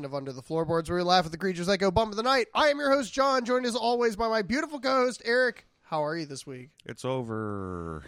[0.00, 2.16] edition of Under the Floorboards, where we laugh at the creatures that go bump in
[2.16, 2.46] the night.
[2.54, 5.66] I am your host, John, joined as always by my beautiful co-host, Eric.
[5.82, 6.70] How are you this week?
[6.86, 8.04] It's over.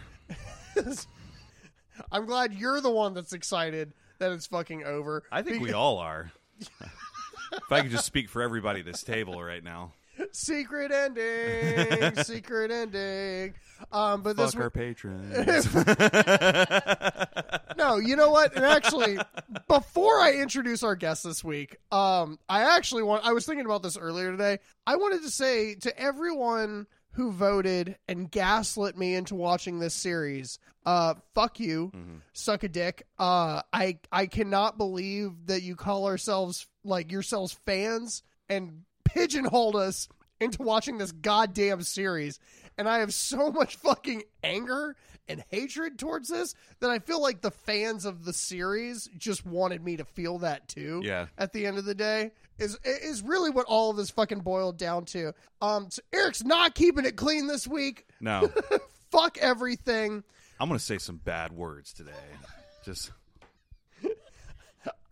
[2.11, 5.23] I'm glad you're the one that's excited that it's fucking over.
[5.31, 6.31] I think we all are.
[6.59, 9.93] if I could just speak for everybody at this table right now.
[10.33, 13.53] Secret ending, secret ending.
[13.91, 15.75] Um, but this Fuck our patrons.
[17.77, 18.55] no, you know what?
[18.55, 19.17] And actually,
[19.67, 23.25] before I introduce our guest this week, um, I actually want.
[23.25, 24.59] I was thinking about this earlier today.
[24.85, 30.59] I wanted to say to everyone who voted and gaslit me into watching this series,
[30.85, 31.91] uh, fuck you,
[32.33, 33.05] suck a dick.
[33.19, 40.07] Uh, I I cannot believe that you call ourselves like yourselves fans and pigeonholed us
[40.43, 42.39] into watching this goddamn series.
[42.77, 44.95] And I have so much fucking anger
[45.27, 49.83] and hatred towards this that I feel like the fans of the series just wanted
[49.83, 51.01] me to feel that too.
[51.03, 51.27] Yeah.
[51.37, 54.77] At the end of the day, is is really what all of this fucking boiled
[54.77, 55.33] down to.
[55.61, 58.05] Um, so Eric's not keeping it clean this week.
[58.19, 58.51] no,
[59.11, 60.23] Fuck everything.
[60.59, 62.11] I'm going to say some bad words today.
[62.83, 63.11] Just,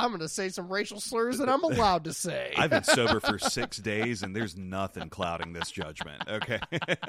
[0.02, 2.54] I'm gonna say some racial slurs that I'm allowed to say.
[2.58, 6.24] I've been sober for six days and there's nothing clouding this judgment.
[6.28, 6.60] Okay.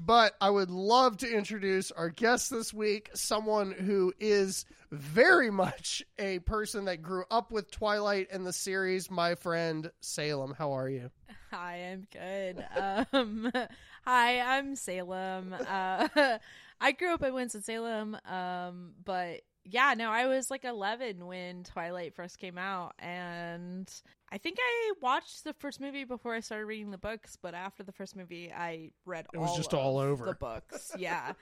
[0.00, 6.04] But I would love to introduce our guest this week, someone who is very much
[6.20, 10.54] a person that grew up with Twilight and the series, my friend Salem.
[10.56, 11.10] How are you?
[11.50, 12.64] Hi, I'm good.
[13.12, 13.50] Um,
[14.04, 15.52] hi, I'm Salem.
[15.52, 16.38] Uh,
[16.80, 21.64] I grew up in Winston Salem, um, but yeah, no, I was like 11 when
[21.64, 23.88] Twilight first came out, and
[24.30, 27.36] I think I watched the first movie before I started reading the books.
[27.40, 30.26] But after the first movie, I read It was all just of all over.
[30.26, 30.92] the books.
[30.98, 31.32] Yeah,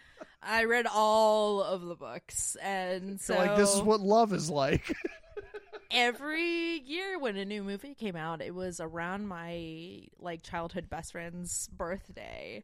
[0.42, 4.50] I read all of the books, and so So, like, this is what love is
[4.50, 4.94] like.
[5.90, 11.12] every year when a new movie came out it was around my like childhood best
[11.12, 12.62] friend's birthday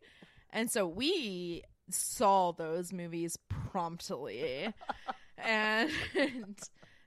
[0.50, 4.68] and so we saw those movies promptly
[5.44, 5.90] and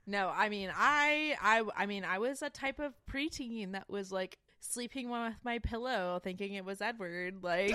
[0.06, 4.12] no i mean I, I i mean i was a type of preteen that was
[4.12, 7.70] like sleeping with my pillow thinking it was edward like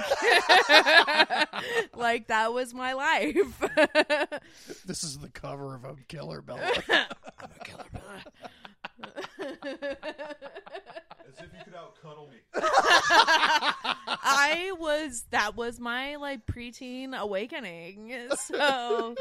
[1.95, 3.59] like that was my life
[4.85, 6.71] this is the cover of a Killer Bella.
[7.39, 7.85] i'm a killer
[11.31, 12.37] As if you could out cuddle me.
[14.23, 18.13] I was that was my like preteen awakening.
[18.47, 19.15] So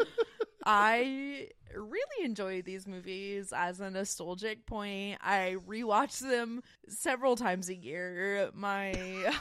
[0.64, 5.18] I really enjoy these movies as a nostalgic point.
[5.22, 8.50] I rewatch them several times a year.
[8.54, 8.92] My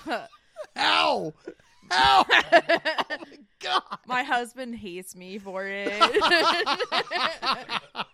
[0.77, 1.33] Ow!
[1.91, 1.91] Ow!
[1.91, 3.17] oh my
[3.59, 3.81] god!
[4.07, 5.91] my husband hates me for it.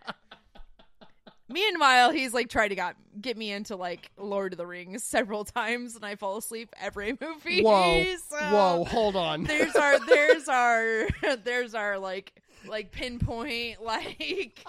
[1.48, 5.46] Meanwhile, he's like tried to got, get me into like Lord of the Rings several
[5.46, 7.62] times, and I fall asleep every movie.
[7.62, 8.04] Whoa!
[8.28, 8.84] so- Whoa!
[8.86, 9.44] Hold on.
[9.44, 11.08] there's our there's our
[11.44, 12.34] there's our like
[12.68, 14.66] like pinpoint like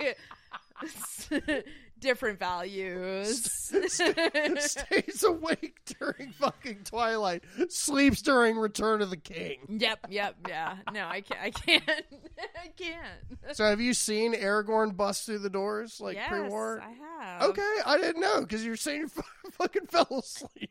[1.98, 9.58] different values Stays awake during fucking Twilight, sleeps during Return of the King.
[9.80, 11.82] yep yep yeah no i can't i can't
[12.62, 16.82] i can't So, have you seen Aragorn bust through the doors like yes, pre-war?
[16.84, 19.08] i have Okay, I didn't know because you're saying you
[19.52, 20.70] fucking fell asleep.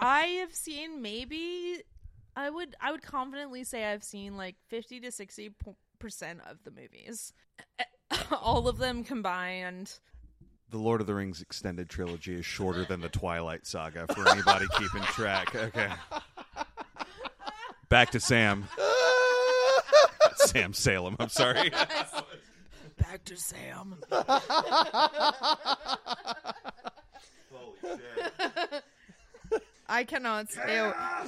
[0.00, 1.82] i have seen maybe
[2.36, 5.54] i would i would confidently say i've seen like 50 to 60 p-
[5.98, 7.32] percent of the movies
[8.42, 9.98] all of them combined
[10.70, 14.66] The Lord of the Rings extended trilogy is shorter than the Twilight saga for anybody
[14.78, 15.54] keeping track.
[15.54, 15.88] Okay.
[17.88, 18.68] Back to Sam.
[20.36, 21.16] Sam Salem.
[21.18, 21.70] I'm sorry.
[22.98, 24.28] back to sam Holy
[27.82, 28.82] shit.
[29.88, 30.80] I cannot stay.
[30.80, 31.26] aw-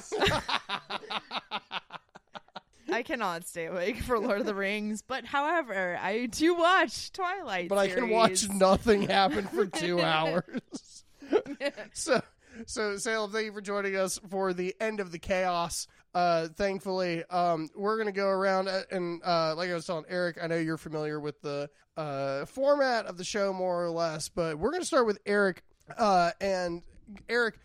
[2.91, 7.69] I cannot stay awake for Lord of the Rings, but however, I do watch Twilight.
[7.69, 11.05] but I can watch nothing happen for two hours.
[11.93, 12.21] so,
[12.65, 15.87] so Salem, thank you for joining us for the end of the chaos.
[16.13, 20.37] Uh, thankfully, um, we're gonna go around uh, and uh, like I was telling Eric,
[20.41, 24.59] I know you're familiar with the uh, format of the show more or less, but
[24.59, 25.63] we're gonna start with Eric.
[25.97, 26.83] Uh, and
[27.29, 27.55] Eric,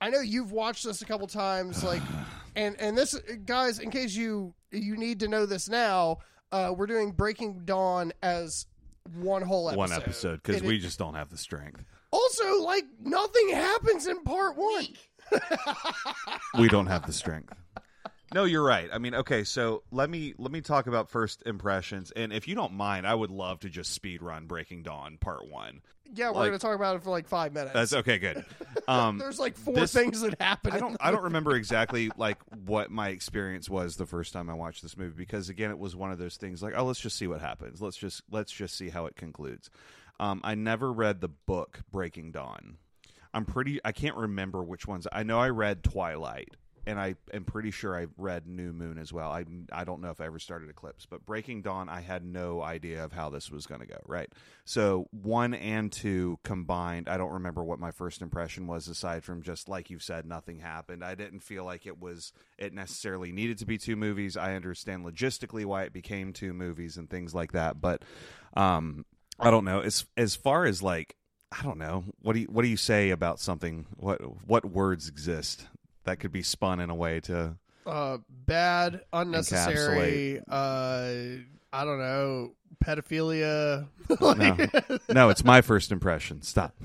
[0.00, 2.02] I know you've watched this a couple times, like,
[2.56, 6.18] and and this guys, in case you you need to know this now,
[6.52, 8.66] uh, we're doing Breaking Dawn as
[9.14, 9.78] one whole episode.
[9.78, 11.82] One episode because we it- just don't have the strength.
[12.10, 14.86] also like nothing happens in part one.
[16.58, 17.52] We don't have the strength.
[18.34, 18.90] No, you're right.
[18.92, 22.54] I mean, okay, so let me let me talk about first impressions, and if you
[22.54, 25.80] don't mind, I would love to just speed run Breaking Dawn Part One.
[26.14, 27.74] Yeah, we're Like- gonna talk about it for like five minutes.
[27.74, 28.18] That's okay.
[28.18, 28.44] Good.
[28.86, 30.72] Um, There's like four this- things that happen.
[30.72, 34.54] I don't I don't remember exactly like what my experience was the first time I
[34.54, 37.18] watched this movie because again it was one of those things like oh let's just
[37.18, 39.68] see what happens let's just let's just see how it concludes.
[40.20, 42.78] Um, I never read the book Breaking Dawn.
[43.34, 45.06] I'm pretty I can't remember which ones.
[45.12, 46.54] I know I read Twilight
[46.88, 49.30] and I am pretty sure I read New Moon as well.
[49.30, 52.62] I I don't know if I ever started Eclipse, but Breaking Dawn I had no
[52.62, 54.32] idea of how this was going to go, right?
[54.64, 59.42] So 1 and 2 combined, I don't remember what my first impression was aside from
[59.42, 61.04] just like you've said nothing happened.
[61.04, 64.38] I didn't feel like it was it necessarily needed to be two movies.
[64.38, 68.02] I understand logistically why it became two movies and things like that, but
[68.56, 69.04] um
[69.38, 69.80] I don't know.
[69.80, 71.16] As as far as like
[71.52, 72.04] I don't know.
[72.20, 73.86] What do you what do you say about something?
[73.96, 75.66] What what words exist
[76.08, 77.54] that could be spun in a way to
[77.86, 80.40] uh, bad, unnecessary.
[80.48, 83.88] Uh, I don't know, pedophilia.
[84.08, 84.98] No.
[85.14, 86.42] No, it's my first impression.
[86.42, 86.74] Stop.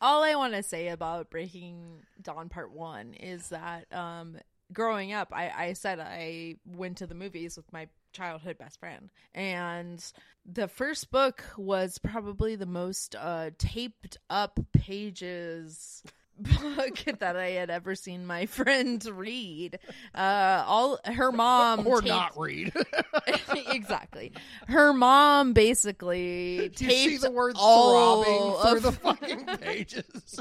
[0.00, 4.36] All I want to say about Breaking Dawn Part One is that um,
[4.72, 9.10] growing up, I, I said I went to the movies with my childhood best friend,
[9.34, 10.04] and
[10.44, 16.04] the first book was probably the most uh, taped up pages
[16.38, 19.78] book that I had ever seen my friend read.
[20.14, 22.72] Uh, all her mom or not read.
[23.70, 24.32] exactly.
[24.68, 30.40] Her mom basically you see taped the words all throbbing through of- the fucking pages.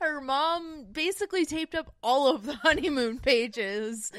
[0.00, 4.12] her mom basically taped up all of the honeymoon pages.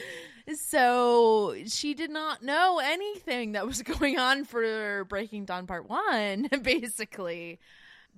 [0.56, 6.48] So she did not know anything that was going on for Breaking Dawn Part 1,
[6.62, 7.60] basically.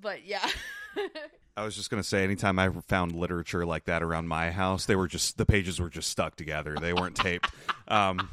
[0.01, 0.47] But yeah.
[1.57, 4.85] I was just going to say anytime I found literature like that around my house,
[4.85, 6.75] they were just the pages were just stuck together.
[6.79, 7.49] They weren't taped.
[7.87, 8.29] Um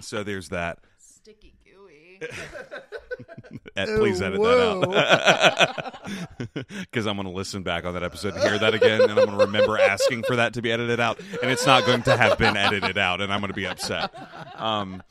[0.00, 0.78] so there's that.
[0.98, 2.20] Sticky gooey.
[3.76, 4.80] Ed, please edit whoa.
[4.92, 6.08] that out.
[6.54, 9.16] Because I'm going to listen back on that episode and hear that again, and I'm
[9.26, 12.16] going to remember asking for that to be edited out, and it's not going to
[12.16, 14.12] have been edited out, and I'm going to be upset.
[14.56, 15.02] Um,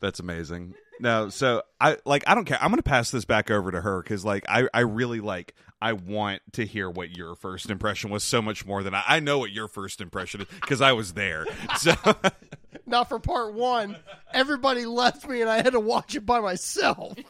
[0.00, 0.74] that's amazing.
[1.00, 2.58] No, so I like I don't care.
[2.60, 5.54] I'm going to pass this back over to her because like I I really like
[5.80, 9.20] I want to hear what your first impression was so much more than I, I
[9.20, 11.46] know what your first impression is because I was there.
[11.78, 11.94] So
[12.86, 13.96] not for part one.
[14.32, 17.16] Everybody left me, and I had to watch it by myself.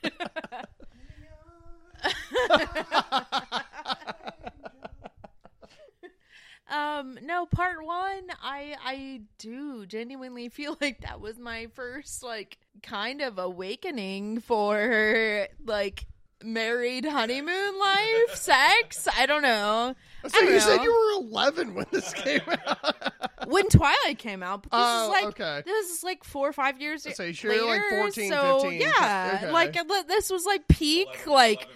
[6.70, 12.59] Um, no, part one, I I do genuinely feel like that was my first like
[12.82, 16.05] kind of awakening for like
[16.44, 19.09] married honeymoon life, sex.
[19.17, 19.94] I don't know.
[20.26, 20.91] So I don't you said you
[21.23, 23.12] were 11 when this came out.
[23.47, 25.62] when Twilight came out, but this Oh, is like okay.
[25.65, 28.81] this is like four or five years So you're like 14, so 15.
[28.81, 29.53] Yeah, Okay.
[29.53, 31.26] like uh, this was like peak.
[31.26, 31.67] Like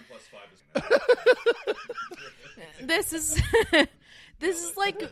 [2.81, 3.41] this is
[4.43, 4.99] this is like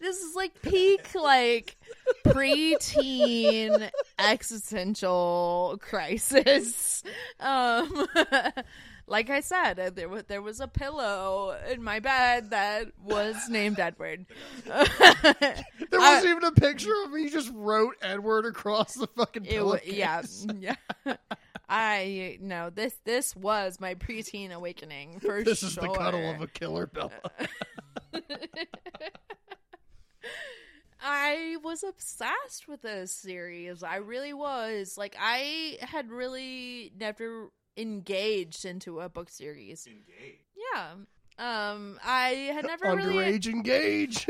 [0.00, 1.76] this is like peak like
[2.26, 7.02] preteen existential crisis
[7.40, 8.06] um
[9.06, 13.36] like i said uh, there was there was a pillow in my bed that was
[13.48, 14.26] named edward
[15.90, 17.22] There wasn't even a picture of me.
[17.22, 20.46] You just wrote Edward across the fucking pillowcase.
[20.60, 20.74] yeah,
[21.06, 21.16] yeah.
[21.68, 25.68] I no this this was my preteen awakening for This sure.
[25.68, 27.10] is the cuddle of a killer pillow.
[31.00, 33.82] I was obsessed with this series.
[33.82, 34.98] I really was.
[34.98, 39.86] Like I had really never engaged into a book series.
[40.74, 40.94] Yeah.
[41.38, 44.26] Um I had never really Underage engage.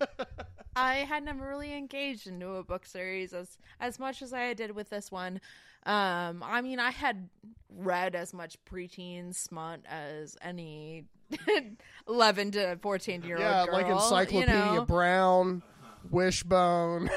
[0.74, 4.72] I had never really engaged into a book series as as much as I did
[4.74, 5.40] with this one.
[5.84, 7.28] Um, I mean, I had
[7.76, 11.04] read as much preteen smut as any
[12.08, 13.74] eleven to fourteen year old yeah, girl.
[13.74, 14.84] like Encyclopedia You know?
[14.84, 15.62] Brown,
[16.10, 17.10] Wishbone.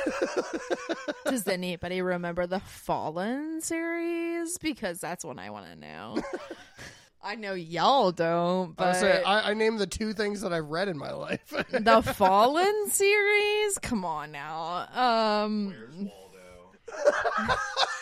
[1.25, 4.57] Does anybody remember the Fallen series?
[4.57, 6.17] Because that's what I want to know.
[7.23, 10.67] I know y'all don't, I, but say, I, I named the two things that I've
[10.69, 11.41] read in my life.
[11.71, 13.79] the Fallen series.
[13.79, 14.87] Come on now.
[14.93, 16.71] Um, Waldo?
[16.93, 17.57] I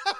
[0.05, 0.13] Spy.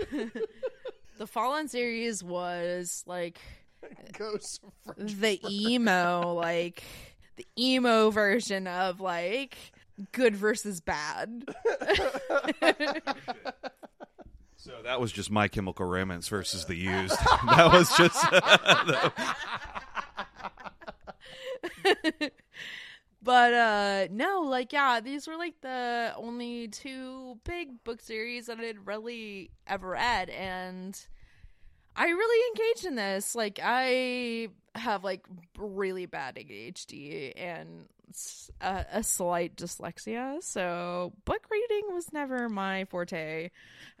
[1.18, 3.40] the Fallen series was like
[4.18, 6.82] Ghosts of the emo, like
[7.36, 9.56] the emo version of like
[10.12, 11.44] good versus bad.
[14.62, 17.16] So that was just My Chemical Romance versus The Used.
[17.46, 18.22] that was just
[23.22, 28.58] but uh no, like yeah, these were like the only two big book series that
[28.60, 30.98] I'd really ever read and
[31.96, 33.34] I really engaged in this.
[33.34, 35.26] Like I have like
[35.58, 37.88] really bad ADHD and
[38.60, 43.50] a slight dyslexia, so book reading was never my forte.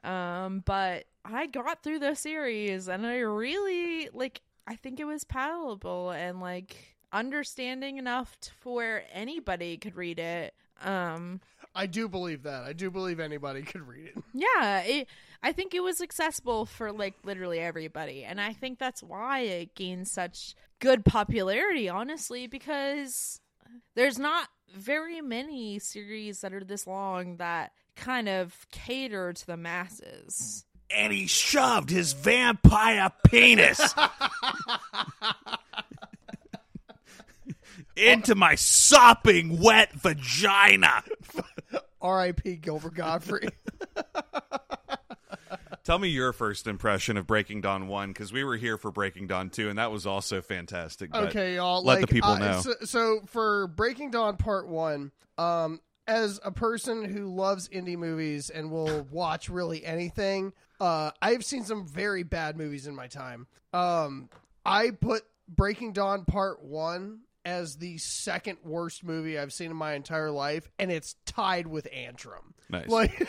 [0.02, 4.40] Um, but I got through the series and I really like.
[4.66, 10.54] I think it was palatable and like understanding enough to, for anybody could read it.
[10.82, 11.40] Um,
[11.74, 12.64] I do believe that.
[12.64, 14.22] I do believe anybody could read it.
[14.34, 15.08] yeah, it,
[15.42, 19.74] I think it was accessible for like literally everybody, and I think that's why it
[19.74, 21.88] gained such good popularity.
[21.88, 23.40] Honestly, because
[23.94, 29.56] there's not very many series that are this long that kind of cater to the
[29.56, 30.64] masses.
[30.92, 33.80] And he shoved his vampire penis
[38.00, 41.02] into my sopping wet vagina.
[42.00, 42.56] R.I.P.
[42.56, 43.52] Gilbert Gottfried.
[45.84, 49.26] Tell me your first impression of Breaking Dawn 1 because we were here for Breaking
[49.26, 51.14] Dawn 2 and that was also fantastic.
[51.14, 51.82] okay, y'all.
[51.82, 52.60] let like, the people uh, know.
[52.60, 58.50] So, so for Breaking Dawn Part One, um, as a person who loves indie movies
[58.50, 63.46] and will watch really anything, uh, I've seen some very bad movies in my time.
[63.72, 64.28] Um,
[64.64, 69.94] I put Breaking Dawn Part One as the second worst movie I've seen in my
[69.94, 72.52] entire life, and it's tied with Antrum.
[72.68, 72.88] Nice.
[72.88, 73.18] Like,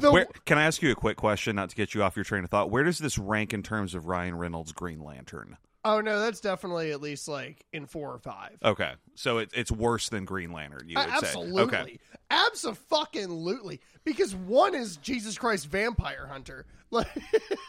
[0.00, 2.24] the, Where, can I ask you a quick question, not to get you off your
[2.24, 2.70] train of thought?
[2.70, 5.56] Where does this rank in terms of Ryan Reynolds' Green Lantern?
[5.84, 8.56] oh no, that's definitely at least like in four or five.
[8.64, 10.88] Okay, so it, it's worse than Green Lantern.
[10.88, 11.16] You would say?
[11.16, 11.62] Absolutely.
[11.62, 11.98] Okay.
[12.30, 13.80] Absolutely.
[14.04, 16.66] Because one is Jesus Christ Vampire Hunter.
[16.90, 17.08] Like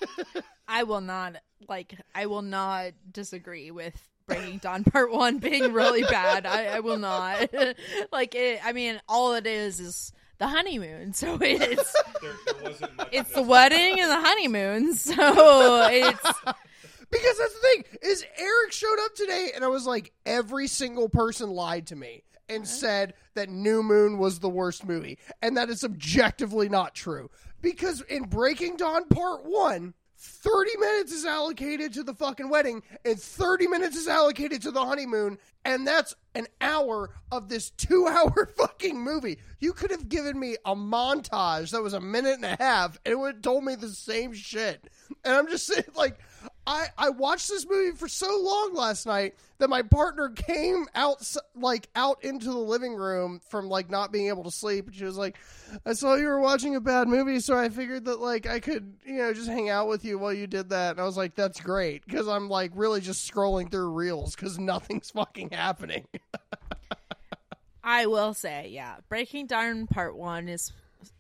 [0.67, 1.95] I will not like.
[2.13, 6.45] I will not disagree with Breaking Dawn Part One being really bad.
[6.45, 7.49] I, I will not.
[8.11, 8.59] like it.
[8.63, 11.13] I mean, all it is is the honeymoon.
[11.13, 11.95] So it's
[13.11, 14.93] it's the wedding and the honeymoon.
[14.95, 16.41] So it's
[17.11, 21.09] because that's the thing is Eric showed up today and I was like every single
[21.09, 22.71] person lied to me and uh-huh.
[22.71, 27.29] said that New Moon was the worst movie and that is objectively not true
[27.61, 29.93] because in Breaking Dawn Part 1
[30.25, 34.85] 30 minutes is allocated to the fucking wedding and 30 minutes is allocated to the
[34.85, 39.39] honeymoon and that's an hour of this 2 hour fucking movie.
[39.59, 43.11] You could have given me a montage that was a minute and a half and
[43.11, 44.89] it would have told me the same shit.
[45.25, 46.19] And I'm just saying like
[46.65, 51.35] I, I watched this movie for so long last night that my partner came out
[51.55, 54.89] like out into the living room from like not being able to sleep.
[54.93, 55.37] She was like
[55.85, 58.93] I saw you were watching a bad movie so I figured that like I could
[59.05, 60.91] you know just hang out with you while you did that.
[60.91, 64.57] And I was like that's great because I'm like really just scrolling through reels because
[64.57, 66.07] nothing's fucking happening.
[67.83, 70.71] I will say, yeah, Breaking Dawn Part One is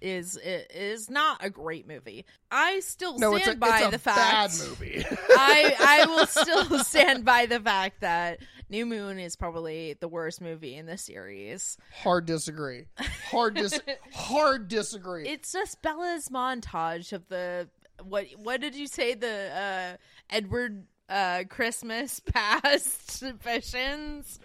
[0.01, 2.25] is is not a great movie.
[2.51, 4.69] I still no stand a, by it's a the bad fact.
[4.69, 10.07] movie I I will still stand by the fact that New Moon is probably the
[10.07, 11.77] worst movie in the series.
[12.03, 12.85] hard disagree
[13.29, 13.79] hard dis
[14.13, 17.69] hard disagree It's just Bella's montage of the
[18.03, 19.97] what what did you say the uh
[20.29, 24.39] Edward uh Christmas past visions?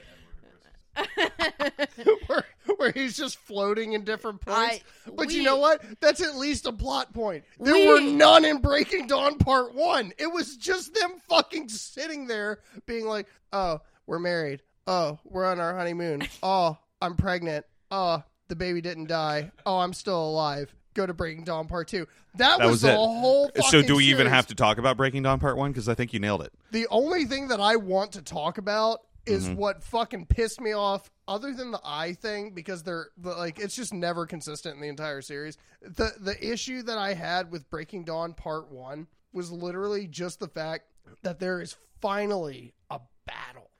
[2.26, 2.44] where,
[2.76, 4.58] where he's just floating in different points.
[5.06, 5.82] I- but you know what?
[6.00, 7.44] That's at least a plot point.
[7.58, 10.12] There We- were none in Breaking Dawn Part 1.
[10.18, 14.62] It was just them fucking sitting there being like, oh, we're married.
[14.86, 16.22] Oh, we're on our honeymoon.
[16.42, 17.64] Oh, I'm pregnant.
[17.90, 19.50] Oh, the baby didn't die.
[19.66, 20.74] Oh, I'm still alive.
[20.94, 22.06] Go to Breaking Dawn Part 2.
[22.36, 22.96] That, That was, was the it.
[22.96, 25.70] whole So do we even have to talk about Breaking Dawn Part 1?
[25.70, 26.52] Because I think you nailed it.
[26.72, 29.56] The only thing that I want to talk about is Mm-hmm.
[29.56, 33.76] what fucking pissed me off, other than the eye thing, because they're the, like it's
[33.76, 35.56] just never consistent in the entire series.
[35.82, 40.48] The the issue that I had with Breaking Dawn Part One was literally just the
[40.48, 40.84] fact
[41.22, 43.70] that there is finally a battle.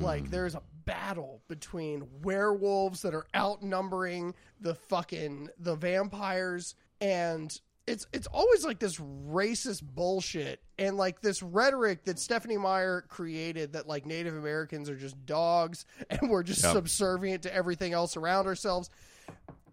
[0.00, 8.06] Like there's a battle between werewolves that are outnumbering the fucking the vampires and it's
[8.12, 13.88] it's always like this racist bullshit and like this rhetoric that Stephenie Meyer created that
[13.88, 16.72] like Native Americans are just dogs and we're just Yep.
[16.74, 18.90] subservient to everything else around ourselves.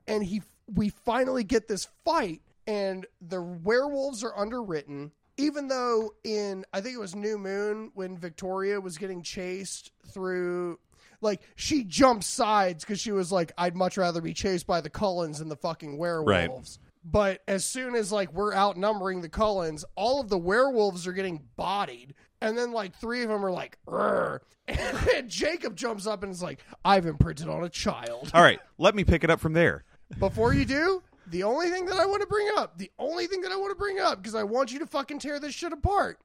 [0.07, 0.41] And he
[0.74, 6.95] we finally get this fight and the werewolves are underwritten even though in I think
[6.95, 10.79] it was New Moon when Victoria was getting chased through
[11.22, 14.89] like she jumped sides because she was like, I'd much rather be chased by the
[14.89, 16.79] Cullens than the fucking werewolves.
[17.07, 21.47] But as soon as like we're outnumbering the Cullens, all of the werewolves are getting
[21.55, 22.15] bodied.
[22.41, 26.41] And then like three of them are like, "Rrr." and Jacob jumps up and is
[26.41, 28.31] like, I've imprinted on a child.
[28.33, 29.83] All right, let me pick it up from there.
[30.17, 33.41] Before you do, the only thing that I want to bring up, the only thing
[33.41, 35.74] that I want to bring up, because I want you to fucking tear this shit
[35.74, 36.19] apart,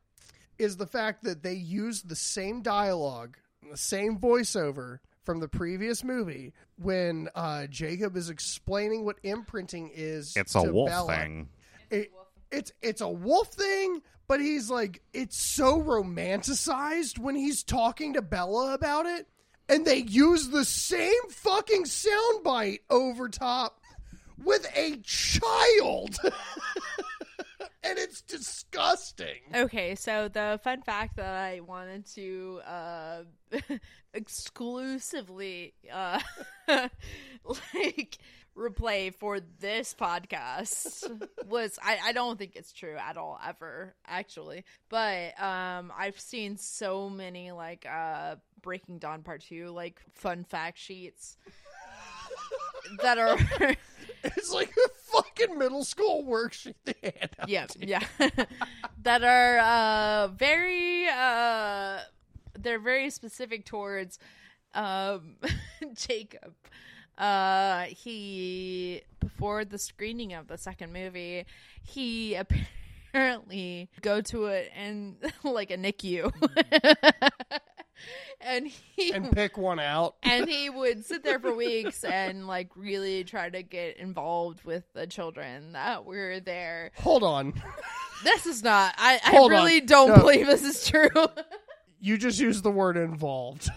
[0.58, 3.36] is the fact that they used the same dialogue,
[3.70, 10.36] the same voiceover from the previous movie when uh, Jacob is explaining what imprinting is.
[10.36, 11.16] It's a wolf Bella.
[11.16, 11.48] thing.
[11.88, 12.10] It,
[12.50, 18.22] it's it's a wolf thing, but he's like it's so romanticized when he's talking to
[18.22, 19.28] Bella about it,
[19.68, 23.80] and they use the same fucking soundbite over top
[24.42, 26.16] with a child,
[27.82, 29.40] and it's disgusting.
[29.54, 33.22] Okay, so the fun fact that I wanted to uh,
[34.14, 36.20] exclusively uh,
[36.68, 38.18] like
[38.56, 41.08] replay for this podcast
[41.48, 46.56] was I, I don't think it's true at all ever actually but um I've seen
[46.56, 51.38] so many like uh Breaking Dawn Part Two like fun fact sheets
[53.02, 53.38] that are
[54.36, 57.48] It's like a fucking middle school worksheet they hand out.
[57.48, 58.00] yeah yeah.
[59.02, 62.00] That are uh very uh
[62.58, 64.18] they're very specific towards
[64.74, 65.36] um
[65.94, 66.54] jacob.
[67.16, 71.44] Uh he before the screening of the second movie
[71.82, 76.30] he apparently go to it and like a nicu
[78.40, 80.16] and he And pick one out.
[80.22, 84.84] and he would sit there for weeks and like really try to get involved with
[84.94, 87.54] the children that were there Hold on.
[88.24, 88.94] this is not.
[88.98, 89.58] I, I Hold on.
[89.64, 90.16] really don't No.
[90.16, 91.08] believe this is true.
[92.00, 93.68] You just used the word involved.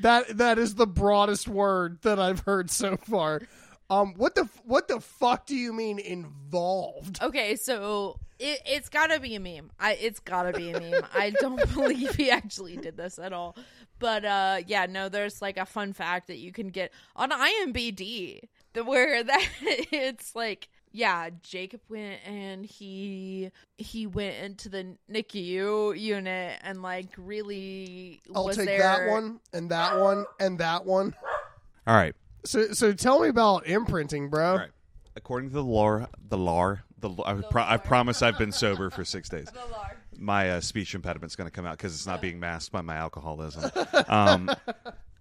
[0.00, 3.42] that that is the broadest word that I've heard so far.
[3.88, 7.22] Um, what the what the fuck do you mean involved?
[7.22, 9.70] okay, so it, it's got to be a meme.
[9.78, 11.02] I it's got to be a meme.
[11.14, 13.56] I don't believe he actually did this at all.
[13.98, 15.08] But uh, yeah, no.
[15.08, 18.40] There's like a fun fact that you can get on IMBD,
[18.74, 20.68] the where that it's like.
[20.92, 28.46] Yeah, Jacob went and he he went into the NICU unit and like really I'll
[28.46, 28.78] was take there.
[28.78, 31.14] that one and that one and that one.
[31.86, 32.14] All right.
[32.46, 34.52] So so tell me about imprinting, bro.
[34.52, 34.70] All right.
[35.16, 39.04] According to the lore, the lore, the I, pro- I promise I've been sober for
[39.16, 39.48] six days.
[40.18, 42.96] My uh, speech impediment's going to come out because it's not being masked by my
[42.96, 43.70] alcoholism.
[44.08, 44.50] Um,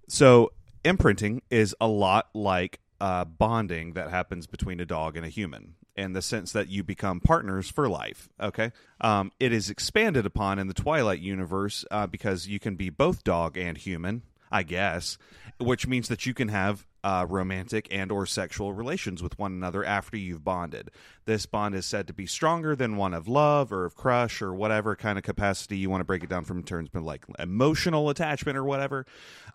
[0.08, 0.52] so
[0.84, 5.76] imprinting is a lot like uh, bonding that happens between a dog and a human
[5.96, 8.30] in the sense that you become partners for life.
[8.40, 12.90] Okay, um, it is expanded upon in the Twilight universe uh, because you can be
[12.90, 15.18] both dog and human, I guess,
[15.60, 19.86] which means that you can have uh, romantic and or sexual relations with one another
[19.86, 20.90] after you've bonded.
[21.26, 24.56] This bond is said to be stronger than one of love or of crush or
[24.56, 28.10] whatever kind of capacity you want to break it down from terms of like emotional
[28.10, 29.06] attachment or whatever.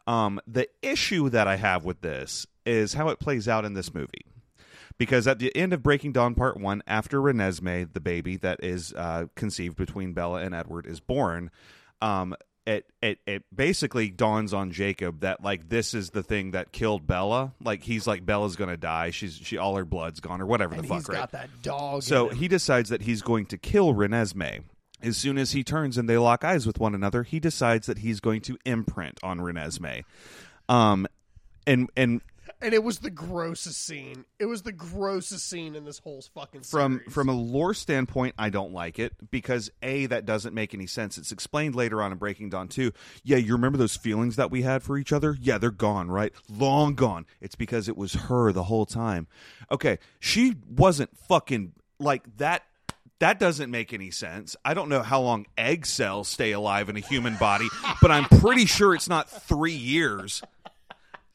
[0.07, 3.93] Um, the issue that I have with this is how it plays out in this
[3.93, 4.25] movie
[4.97, 8.93] because at the end of Breaking Dawn Part One, after Renesmee, the baby that is
[8.93, 11.51] uh, conceived between Bella and Edward, is born,
[12.01, 16.73] um, it it it basically dawns on Jacob that like this is the thing that
[16.73, 17.53] killed Bella.
[17.63, 19.11] Like he's like Bella's gonna die.
[19.11, 20.99] She's she all her blood's gone or whatever And the fuck.
[20.99, 21.19] he's right?
[21.19, 22.03] got that dog.
[22.03, 24.65] So he decides that he's going to kill Renesmee.
[25.03, 27.99] As soon as he turns and they lock eyes with one another, he decides that
[27.99, 30.03] he's going to imprint on Renesmee.
[30.69, 31.07] Um,
[31.67, 32.21] and and
[32.61, 34.25] and it was the grossest scene.
[34.39, 37.13] It was the grossest scene in this whole fucking from series.
[37.13, 41.19] from a lore standpoint, I don't like it because a that doesn't make any sense.
[41.19, 42.93] It's explained later on in Breaking Dawn too.
[43.23, 45.37] Yeah, you remember those feelings that we had for each other?
[45.41, 46.33] Yeah, they're gone, right?
[46.49, 47.27] Long gone.
[47.41, 49.27] It's because it was her the whole time.
[49.71, 52.63] Okay, she wasn't fucking like that.
[53.21, 54.57] That doesn't make any sense.
[54.65, 57.69] I don't know how long egg cells stay alive in a human body,
[58.01, 60.43] but I'm pretty sure it's not three years.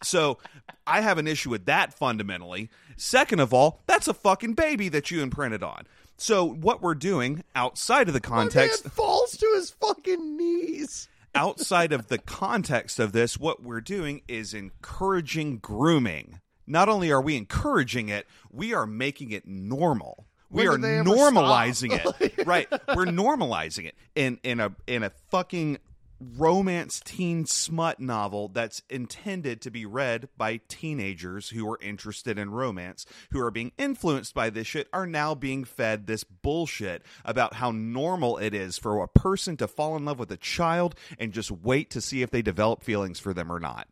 [0.03, 0.37] So
[0.85, 2.69] I have an issue with that fundamentally.
[2.97, 5.85] Second of all, that's a fucking baby that you imprinted on.
[6.17, 11.09] So what we're doing outside of the context falls to his fucking knees.
[11.33, 16.39] outside of the context of this, what we're doing is encouraging grooming.
[16.67, 20.25] Not only are we encouraging it, we are making it normal.
[20.49, 22.47] We are did they ever normalizing it.
[22.47, 22.67] right.
[22.71, 25.79] We're normalizing it in in a in a fucking
[26.19, 32.51] romance teen smut novel that's intended to be read by teenagers who are interested in
[32.51, 37.55] romance, who are being influenced by this shit, are now being fed this bullshit about
[37.55, 41.33] how normal it is for a person to fall in love with a child and
[41.33, 43.87] just wait to see if they develop feelings for them or not.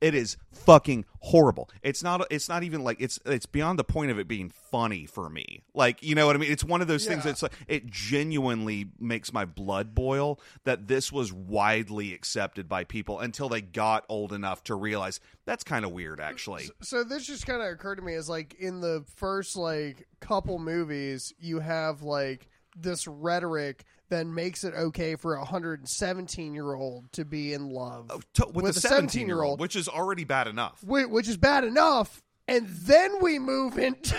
[0.00, 1.70] It is fucking horrible.
[1.82, 2.26] It's not.
[2.30, 3.18] It's not even like it's.
[3.24, 5.62] It's beyond the point of it being funny for me.
[5.74, 6.50] Like you know what I mean.
[6.50, 7.30] It's one of those things Yeah.
[7.30, 13.20] that's like it genuinely makes my blood boil that this was widely accepted by people
[13.20, 16.20] until they got old enough to realize that's kind of weird.
[16.20, 20.06] Actually, So this just kind of occurred to me as like in the first like
[20.20, 26.74] couple movies, you have like this rhetoric that makes it okay for a 117 year
[26.74, 29.60] old to be in love oh, To- with, With a a 17 year 17-year-old.
[29.60, 30.80] which is already bad enough.
[30.82, 32.22] whi- which is bad enough.
[32.48, 34.14] And then we move into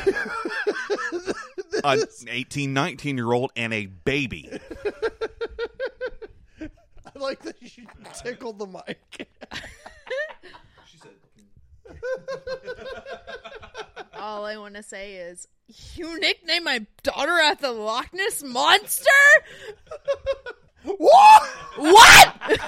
[1.85, 4.49] An 18, 19 year old and a baby.
[6.59, 7.85] I like that you
[8.21, 9.29] tickled the mic.
[10.85, 11.11] She said.
[14.19, 15.47] All I want to say is,
[15.95, 19.09] you nicknamed my daughter after the Loch Ness monster.
[20.83, 21.43] what?
[21.77, 22.59] What?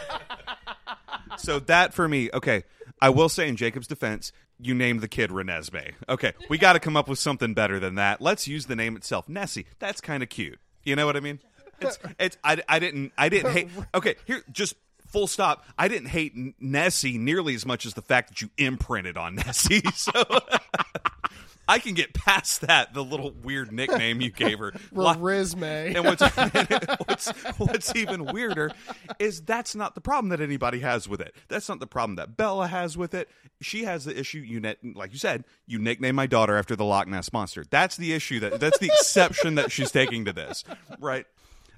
[1.38, 2.64] So that for me, okay.
[3.02, 5.94] I will say in Jacob's defense, you named the kid Renesmee.
[6.10, 8.22] Okay, we got to come up with something better than that.
[8.22, 9.66] Let's use the name itself, Nessie.
[9.80, 10.60] That's kind of cute.
[10.84, 11.40] You know what I mean?
[11.80, 12.38] It's, it's.
[12.44, 13.14] I, I didn't.
[13.18, 13.70] I didn't hate.
[13.96, 14.76] Okay, here, just
[15.08, 15.66] full stop.
[15.78, 19.82] I didn't hate Nessie nearly as much as the fact that you imprinted on Nessie.
[19.94, 20.12] So.
[21.70, 24.74] I can get past that, the little weird nickname you gave her.
[24.92, 25.94] Resume.
[25.94, 26.22] and what's,
[27.06, 28.72] what's what's even weirder
[29.20, 31.36] is that's not the problem that anybody has with it.
[31.48, 33.30] That's not the problem that Bella has with it.
[33.62, 34.40] She has the issue.
[34.40, 37.64] You net, like you said, you nickname my daughter after the Loch Ness monster.
[37.70, 38.40] That's the issue.
[38.40, 40.64] That that's the exception that she's taking to this,
[41.00, 41.28] right?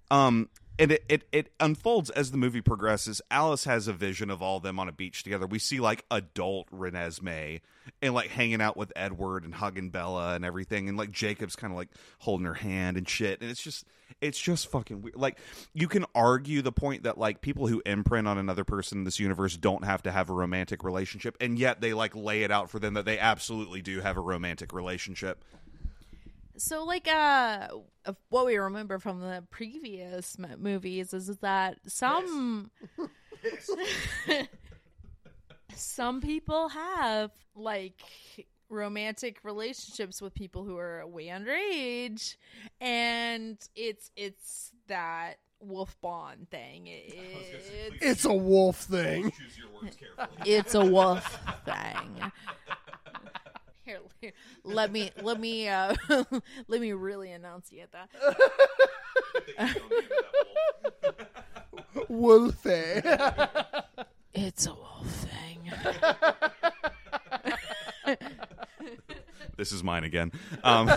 [0.10, 0.48] Um,
[0.82, 3.22] and it, it it unfolds as the movie progresses.
[3.30, 5.46] Alice has a vision of all of them on a beach together.
[5.46, 7.62] We see like adult Renesmee
[8.02, 11.72] and like hanging out with Edward and hugging Bella and everything, and like Jacob's kind
[11.72, 13.42] of like holding her hand and shit.
[13.42, 13.86] And it's just
[14.22, 15.16] it's just fucking weird.
[15.16, 15.38] Like
[15.74, 19.20] you can argue the point that like people who imprint on another person in this
[19.20, 22.72] universe don't have to have a romantic relationship, and yet they like lay it out
[22.72, 25.44] for them that they absolutely do have a romantic relationship.
[26.58, 27.70] So, like, uh,
[28.30, 32.72] what we remember from the previous m- movies is that some
[35.76, 38.02] some people have like
[38.70, 42.36] romantic relationships with people who are way underage,
[42.80, 46.88] and it's it's that wolf bond thing.
[46.88, 49.32] It, it's, It's a wolf thing.
[49.32, 50.38] Choose your words carefully.
[50.52, 52.32] it's a wolf thing.
[54.22, 54.32] Here,
[54.64, 55.94] let me let me uh
[56.68, 58.10] let me really enunciate that.
[62.08, 63.02] Wolfie.
[64.34, 65.72] It's a wolf thing.
[69.58, 70.32] this is mine again.
[70.64, 70.90] Um,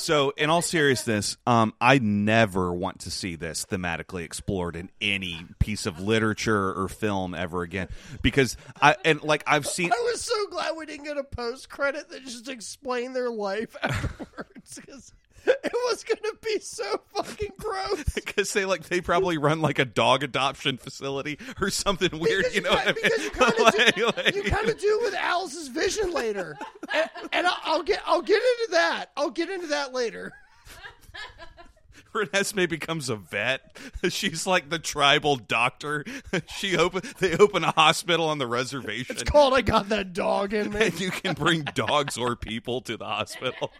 [0.00, 5.46] so, in all seriousness, um, I never want to see this thematically explored in any
[5.58, 7.88] piece of literature or film ever again.
[8.22, 11.68] Because I and like I've seen I was so glad we didn't get a post
[11.68, 14.80] credit that just explained their life afterwards
[15.46, 18.04] it was going to be so fucking gross.
[18.14, 22.44] because they like they probably run like a dog adoption facility or something weird.
[22.44, 24.78] Because You know you what I ki- because you kinda do- Like- like- kind of
[24.78, 26.56] do with Alice's vision later,
[26.92, 29.06] and, and I'll, I'll get I'll get into that.
[29.16, 30.32] I'll get into that later.
[32.14, 33.76] Renesmee becomes a vet.
[34.08, 36.04] She's like the tribal doctor.
[36.56, 39.16] She open they open a hospital on the reservation.
[39.16, 42.80] It's called "I Got That Dog in Me." and you can bring dogs or people
[42.82, 43.70] to the hospital.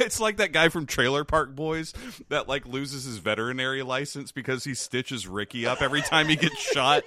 [0.00, 1.92] it's like that guy from Trailer Park Boys
[2.28, 6.58] that like loses his veterinary license because he stitches Ricky up every time he gets
[6.58, 7.04] shot.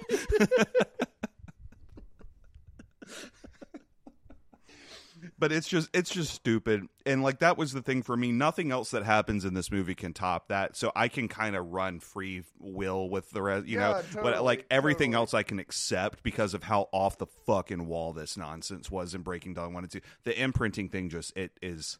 [5.40, 6.86] But it's just it's just stupid.
[7.06, 8.30] And like that was the thing for me.
[8.30, 10.76] Nothing else that happens in this movie can top that.
[10.76, 14.02] So i can kind of run free will with the rest you know?
[14.14, 15.22] Yeah, but like everything totally.
[15.22, 19.22] else i can accept because of how off the fucking wall this nonsense was in
[19.22, 20.00] breaking dawn one and two.
[20.24, 21.98] The imprinting thing just it is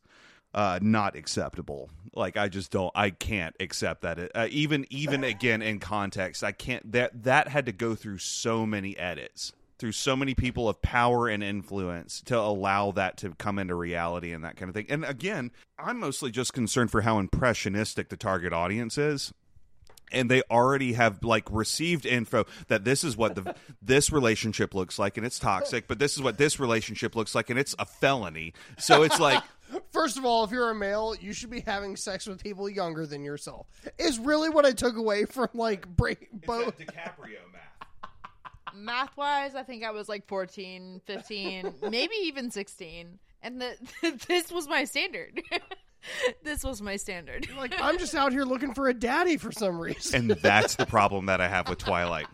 [0.52, 1.88] uh not acceptable.
[2.14, 4.30] Like i just don't i can't accept that.
[4.34, 8.66] Uh, even even again in context i can't that that had to go through so
[8.66, 13.58] many edits through so many people of power and influence to allow that to come
[13.58, 17.18] into reality and that kind of thing and again i'm mostly just concerned for how
[17.18, 19.32] impressionistic the target audience is
[20.12, 24.98] and they already have like received info that this is what the this relationship looks
[24.98, 27.86] like and it's toxic but this is what this relationship looks like and it's a
[27.86, 29.42] felony so it's like
[29.92, 33.06] First of all, if you're a male, you should be having sex with people younger
[33.06, 33.68] than yourself.
[33.98, 36.76] Is really what I took away from like break both.
[36.76, 37.69] DiCaprio math
[38.74, 43.18] Math wise, I think I was like 14, 15, maybe even 16.
[43.42, 43.74] And the,
[44.28, 45.40] this was my standard.
[46.42, 47.48] this was my standard.
[47.56, 50.30] Like I'm just out here looking for a daddy for some reason.
[50.30, 52.26] and that's the problem that I have with Twilight.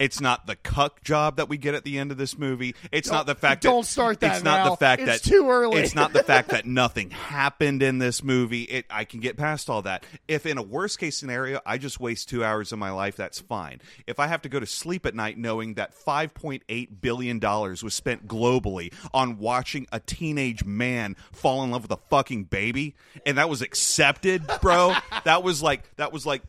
[0.00, 2.74] It's not the cuck job that we get at the end of this movie.
[2.92, 4.70] It's not the fact don't that start that It's not now.
[4.70, 5.80] the fact It's that too early.
[5.80, 8.62] It's not the fact that nothing happened in this movie.
[8.62, 10.04] It I can get past all that.
[10.26, 13.40] If in a worst case scenario, I just waste two hours of my life, that's
[13.40, 13.80] fine.
[14.06, 17.38] If I have to go to sleep at night knowing that five point eight billion
[17.38, 22.44] dollars was spent globally on watching a teenage man fall in love with a fucking
[22.44, 22.94] baby,
[23.26, 24.94] and that was accepted, bro.
[25.24, 26.42] that was like that was like.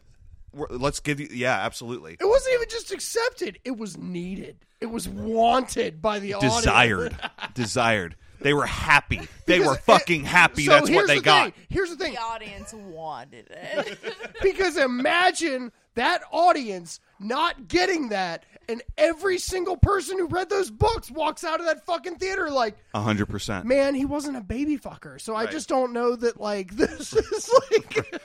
[0.54, 2.18] We're- Let's give you, yeah, absolutely.
[2.20, 4.58] It wasn't even just accepted; it was needed.
[4.82, 6.56] It was wanted by the audience.
[6.58, 7.16] desired
[7.54, 11.22] desired they were happy they Because were it- fucking happy so that's what they the
[11.22, 11.66] got thing.
[11.70, 12.14] Here's the thing.
[12.14, 14.00] The audience wanted it.
[14.42, 21.12] Because imagine that audience not getting that, and every single person who read those books
[21.12, 25.20] walks out of that fucking theater like, 100% man, he wasn't a baby fucker.
[25.20, 28.22] So I just don't know that like this is like.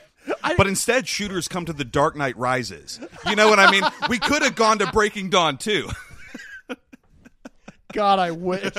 [0.56, 3.00] But instead shooters come to the dark knight rises.
[3.26, 3.82] You know what i mean?
[4.08, 5.88] We could have gone to breaking dawn too.
[7.92, 8.74] God, I wish.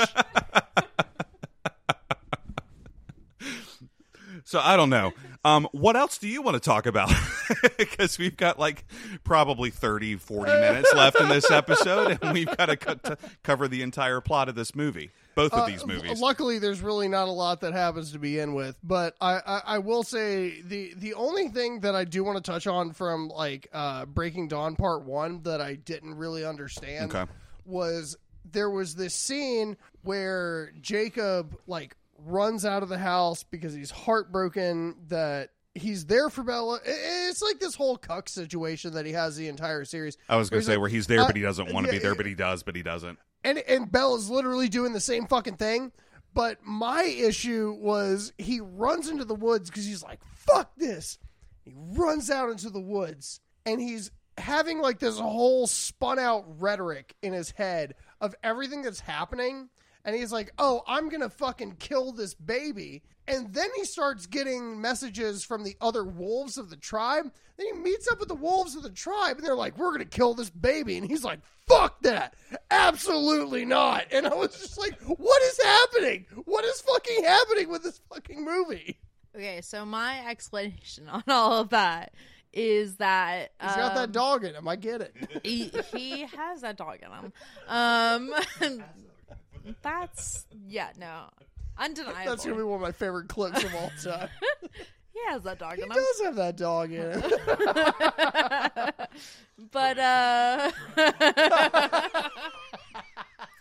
[4.44, 5.14] so i don't know.
[5.44, 7.12] Um, what else do you want to talk about?
[7.78, 8.84] Because we've got like
[9.24, 13.68] probably 30 40 minutes left in this episode and we've got to, co- to cover
[13.68, 17.32] the entire plot of this movie both of these movies Luckily, there's really not a
[17.32, 21.50] lot that happens to begin with, but I, I, I will say the the only
[21.50, 25.44] thing that I do want to touch on from like uh, Breaking Dawn Part One
[25.44, 27.32] that I didn't really understand Okay.
[27.66, 28.18] was
[28.50, 34.96] there was this scene where Jacob like runs out of the house because he's heartbroken
[35.10, 36.80] that he's there for Bella.
[36.86, 40.18] It's like this whole cuck situation that he has the entire series.
[40.30, 41.94] i was going to say it- where he's there uh, but he doesn't want to
[41.94, 45.00] yeah, be there but he does but he doesn't and and Bella's literally doing the
[45.00, 45.92] same fucking thing.
[46.34, 51.18] But my issue was he runs into the woods because he's like, "Fuck this!"
[51.64, 57.16] He runs out into the woods and he's having like this whole spun out rhetoric
[57.22, 59.70] in his head of everything that's happening.
[60.06, 64.80] And he's like, "Oh, I'm gonna fucking kill this baby." And then he starts getting
[64.80, 67.32] messages from the other wolves of the tribe.
[67.58, 70.06] Then he meets up with the wolves of the tribe, and they're like, "We're gonna
[70.06, 72.36] kill this baby." And he's like, "Fuck that!
[72.70, 76.28] Absolutely not!" And I was just like, "What is happening?
[76.46, 79.00] What is fucking happening with this fucking movie?"
[79.36, 82.14] okay, so my explanation on all of that
[82.54, 84.68] is that He's got that um, dog in him.
[84.68, 85.14] I get it.
[85.44, 87.34] he, he has that dog in him.
[87.68, 88.34] Um,
[89.82, 91.30] that's yeah, no,
[91.78, 92.20] undeniable.
[92.26, 94.30] That's gonna be one of my favorite clips of all time.
[95.14, 95.98] he has that dog he in him.
[95.98, 97.22] He does have that dog in him.
[99.72, 100.72] but uh,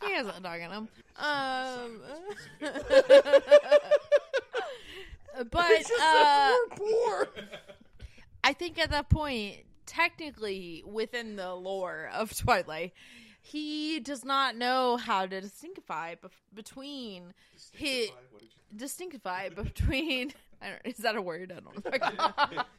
[0.04, 0.88] he has that dog in him.
[1.16, 2.00] Um,
[5.50, 7.28] but uh, poor.
[8.42, 12.92] I think at that point, technically within the lore of Twilight,
[13.46, 17.34] he does not know how to distinctify bef- between
[17.72, 18.08] his
[18.74, 20.32] distinctify between.
[20.62, 21.52] I don't, is that a word?
[21.54, 22.62] I don't know.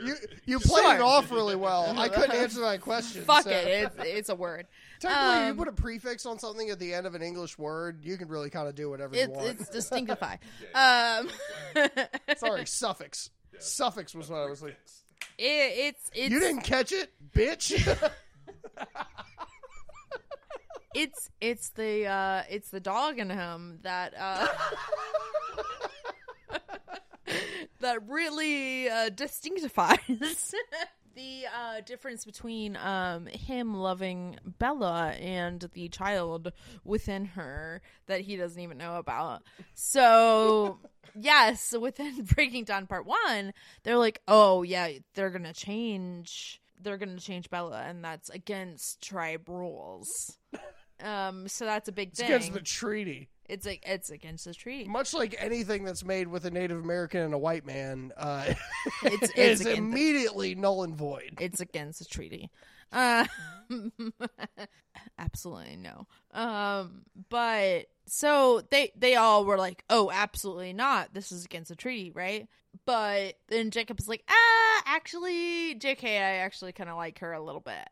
[0.00, 1.92] You you played it off really well.
[1.98, 3.22] I couldn't answer that question.
[3.24, 4.66] Fuck so- it, it's, it's a word.
[5.00, 8.04] Technically, you Um, put a prefix on something at the end of an English word,
[8.04, 9.46] you can really kind of do whatever you want.
[9.60, 10.36] it's distinctify.
[10.74, 11.28] Um,
[12.36, 13.30] Sorry, suffix.
[13.58, 14.76] Suffix was what I was like.
[15.36, 15.42] It,
[15.96, 17.72] it's it's You didn't catch it, bitch.
[20.94, 24.46] It's it's the uh it's the dog in him that uh
[27.80, 29.98] that really uh distinctifies
[31.14, 36.52] the uh difference between um him loving Bella and the child
[36.84, 39.42] within her that he doesn't even know about.
[39.74, 40.78] So
[41.14, 46.96] yes, within Breaking Dawn Part 1, they're like, "Oh yeah, they're going to change they're
[46.96, 50.38] going to change Bella and that's against tribe rules."
[51.02, 52.26] Um, so that's a big thing.
[52.26, 52.52] it's thing.
[52.52, 53.28] against the treaty.
[53.48, 54.88] It's like it's against the treaty.
[54.88, 58.44] Much like anything that's made with a Native American and a white man, uh,
[59.04, 61.38] It's- it's is immediately null and void.
[61.40, 62.50] It's against the treaty.
[62.92, 63.26] Uh,
[65.18, 66.06] absolutely no.
[66.32, 71.14] Um, but so they they all were like, "Oh, absolutely not.
[71.14, 72.48] This is against the treaty, right?"
[72.86, 76.16] But then Jacob was like, "Ah, actually, J.K.
[76.18, 77.88] I actually kind of like her a little bit."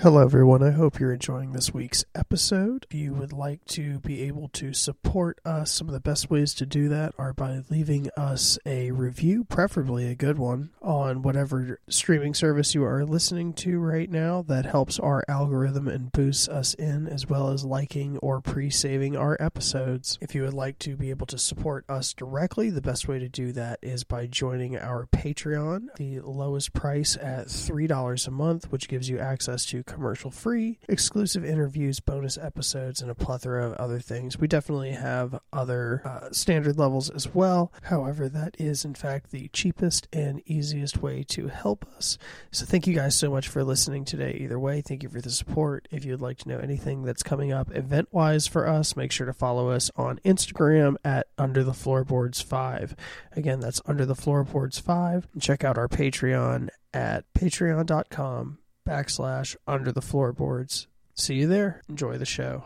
[0.00, 0.62] Hello, everyone.
[0.62, 2.86] I hope you're enjoying this week's episode.
[2.88, 6.54] If you would like to be able to support us, some of the best ways
[6.54, 11.80] to do that are by leaving us a review, preferably a good one, on whatever
[11.88, 14.42] streaming service you are listening to right now.
[14.42, 19.16] That helps our algorithm and boosts us in, as well as liking or pre saving
[19.16, 20.16] our episodes.
[20.20, 23.28] If you would like to be able to support us directly, the best way to
[23.28, 25.88] do that is by joining our Patreon.
[25.96, 31.44] The lowest price at $3 a month, which gives you access to commercial free, exclusive
[31.44, 34.38] interviews, bonus episodes, and a plethora of other things.
[34.38, 37.72] We definitely have other uh, standard levels as well.
[37.84, 42.18] However, that is in fact the cheapest and easiest way to help us.
[42.52, 44.38] So thank you guys so much for listening today.
[44.40, 45.88] Either way, thank you for the support.
[45.90, 49.26] If you'd like to know anything that's coming up event wise for us, make sure
[49.26, 52.94] to follow us on Instagram at Under the Floorboards 5.
[53.32, 55.28] Again, that's Under the Floorboards 5.
[55.32, 60.88] And check out our Patreon at patreon.com backslash under the floorboards.
[61.14, 61.82] See you there.
[61.88, 62.64] Enjoy the show.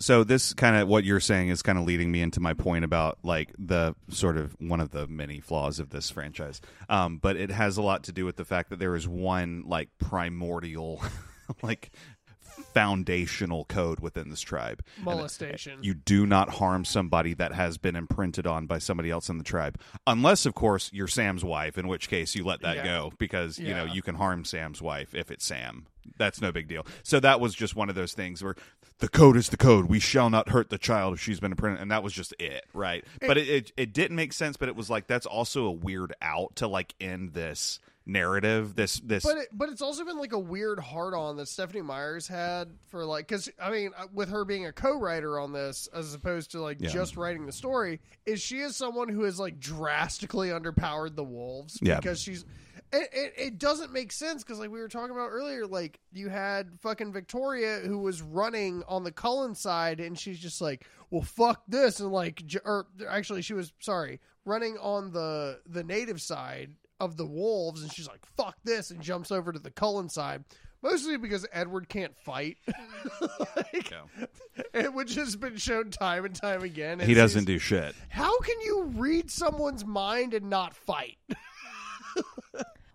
[0.00, 2.84] so this kind of what you're saying is kind of leading me into my point
[2.84, 7.36] about like the sort of one of the many flaws of this franchise um, but
[7.36, 11.02] it has a lot to do with the fact that there is one like primordial
[11.62, 11.90] like
[12.60, 14.82] foundational code within this tribe.
[14.96, 15.78] And Molestation.
[15.82, 19.44] you do not harm somebody that has been imprinted on by somebody else in the
[19.44, 22.84] tribe unless of course you're sam's wife in which case you let that Yeah.
[22.84, 25.86] go because you know you can harm sam's wife if it's sam.
[26.16, 26.86] That's no big deal.
[27.02, 28.56] So that was just one of those things where
[28.98, 29.86] the code is the code.
[29.86, 32.64] We shall not hurt the child if she's been imprinted and that was just it
[32.74, 33.04] right?
[33.20, 36.12] But it, it, it didn't make sense but it was like that's also a weird
[36.22, 37.78] out to like end this
[38.10, 41.46] narrative this this But it, but it's also been like a weird hard on that
[41.46, 45.52] Stephenie Meyers had for like because I mean uh, with her being a co-writer on
[45.52, 46.90] this as opposed to like Yeah.
[46.90, 51.78] just writing the story is she is someone who has like drastically underpowered the wolves
[51.82, 51.96] Yeah.
[51.96, 52.44] because she's
[52.92, 56.28] it, it, it doesn't make sense because like we were talking about earlier like you
[56.28, 61.22] had fucking Victoria who was running on the Cullen side and she's just like well
[61.22, 66.72] fuck this and like or actually she was sorry running on the the native side
[67.00, 70.44] of the wolves and she's like fuck this and jumps over to the Cullen side
[70.82, 72.56] mostly because Edward can't fight.
[73.56, 73.92] Like,
[74.74, 76.98] it, which has been shown time and time again.
[77.00, 77.94] He doesn't do shit.
[78.08, 81.18] how can you read someone's mind and not fight?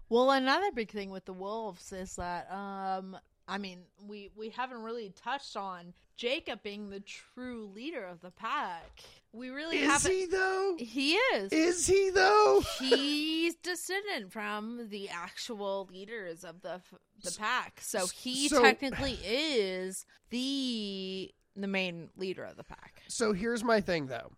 [0.09, 4.81] Well, another big thing with the wolves is that, um, I mean, we we haven't
[4.83, 9.01] really touched on Jacob being the true leader of the pack.
[9.33, 10.11] We really is haven't.
[10.11, 11.51] he though He is.
[11.51, 16.81] is he though He's descendant from the actual leaders of the
[17.23, 23.01] the pack, so he so- technically is the the main leader of the pack.
[23.07, 24.31] So here's my thing though.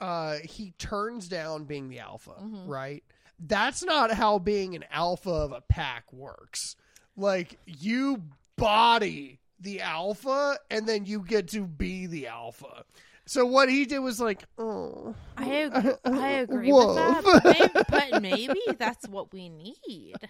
[0.00, 2.66] Uh he turns down being the alpha, Mhm.
[2.68, 3.04] right?
[3.38, 6.74] That's not how being an alpha of a pack works.
[7.16, 8.22] Like you
[8.56, 12.84] body the alpha and then you get to be the alpha.
[13.26, 16.86] So what he did was like, oh, I ag- I agree Whoa.
[16.88, 20.14] with that, but maybe, but maybe that's what we need.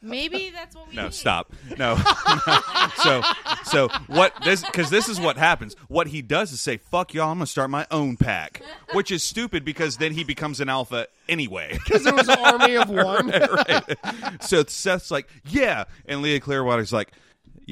[0.00, 1.14] Maybe that's what we No, need.
[1.14, 1.52] stop.
[1.78, 1.96] No.
[3.02, 3.22] so,
[3.64, 5.76] so what this because this is what happens.
[5.88, 9.22] What he does is say, "Fuck y'all, I'm gonna start my own pack," which is
[9.22, 11.72] stupid because then he becomes an alpha anyway.
[11.84, 13.28] because it was an army of one.
[13.28, 13.96] right.
[14.42, 17.12] So Seth's like, "Yeah," and Leah Clearwater's like,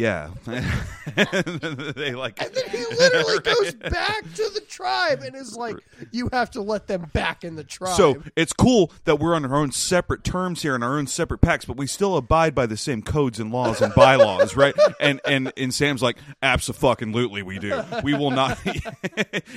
[0.01, 1.61] "Yeah." and
[1.97, 5.77] they like, And then he literally goes back to the tribe and is like,
[6.11, 9.45] "You have to let them back in the tribe." So it's cool that we're on
[9.45, 12.67] our own separate terms here and our own separate packs, but we still abide by
[12.67, 14.75] the same codes and laws and bylaws, right?
[15.01, 17.83] And and and Sam's like, absolutely, we do.
[18.03, 18.59] We will not,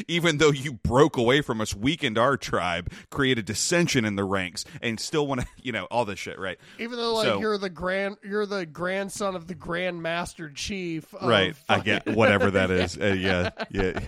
[0.07, 4.63] even though you broke away from us, weakened our tribe, created dissension in the ranks,
[4.81, 6.57] and still want to, you know, all this shit, right?
[6.79, 10.01] Even though like So- you're the grand, you're the grandson of the Grand
[10.33, 11.13] Master Chief.
[11.21, 11.55] Right.
[11.69, 12.97] I get whatever that is.
[12.97, 13.99] Uh, yeah, yeah.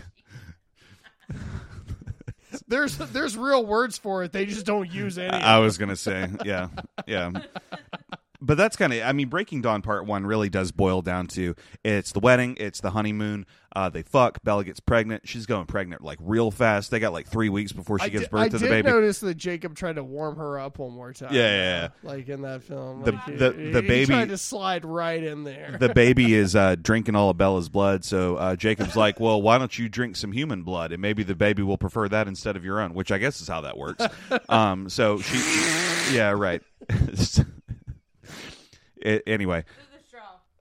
[2.67, 4.31] There's there's real words for it.
[4.31, 5.29] They just don't use any.
[5.29, 6.69] I was gonna say, yeah,
[7.05, 7.31] yeah.
[8.45, 11.55] But that's kind of, I mean, Breaking Dawn Part One really does boil down to
[11.83, 13.47] it's the wedding, it's the honeymoon.
[13.75, 14.41] Uh, they fuck.
[14.41, 15.27] Bella gets pregnant.
[15.27, 16.91] She's going pregnant like real fast.
[16.91, 18.69] They got like three weeks before she I gives did, birth I to the did
[18.69, 18.89] baby.
[18.89, 21.33] notice that Jacob tried to warm her up one more time.
[21.33, 21.87] Yeah, yeah, yeah.
[22.09, 24.85] Like in that film, The- Like, he- the- he, the he baby- tried to slide
[24.85, 25.75] right in there.
[25.77, 28.05] the baby is uh, drinking all of Bella's blood.
[28.05, 31.35] So uh, Jacob's like, "Well, why don't you drink some human blood, and maybe the
[31.35, 34.05] baby will prefer that instead of your own." Which I guess is how that works.
[34.47, 36.61] Um, so she, yeah, right.
[39.05, 39.63] A- anyway,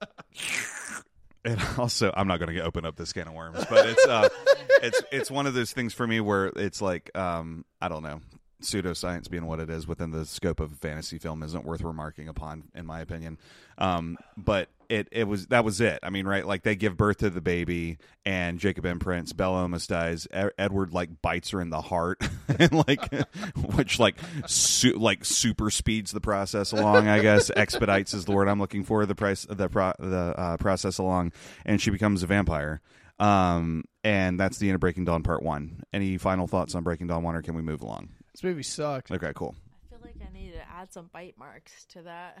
[1.45, 4.29] and also I'm not going to open up this can of worms, but it's uh,
[4.83, 8.21] it's it's one of those things for me where it's like um, I don't know,
[8.61, 12.27] pseudoscience being what it is within the scope of a fantasy film isn't worth remarking
[12.27, 13.37] upon, in my opinion.
[13.77, 15.99] Um, but it it was that was it.
[16.03, 16.45] I mean, right?
[16.45, 19.33] Like they give birth to the baby, and Jacob imprints.
[19.33, 20.27] Bella almost dies.
[20.35, 22.21] E- Edward like bites her in the heart,
[22.59, 23.13] and like
[23.75, 24.15] which like
[24.47, 27.07] su- like super speeds the process along.
[27.07, 29.05] I guess expedites is the word I'm looking for.
[29.05, 31.33] The price the pro- the uh, process along,
[31.65, 32.81] and she becomes a vampire.
[33.17, 35.83] Um, and that's the end of Breaking Dawn Part One.
[35.93, 38.09] Any final thoughts on Breaking Dawn One, or can we move along?
[38.33, 39.09] This movie sucked.
[39.11, 39.55] Okay, cool.
[39.71, 42.39] I feel like I need to add some bite marks to that.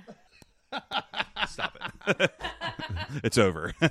[1.47, 2.31] Stop it.
[3.23, 3.73] it's over.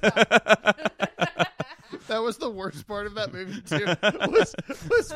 [2.09, 3.87] That was the worst part of that movie too.
[4.31, 4.55] Was
[4.91, 5.13] was,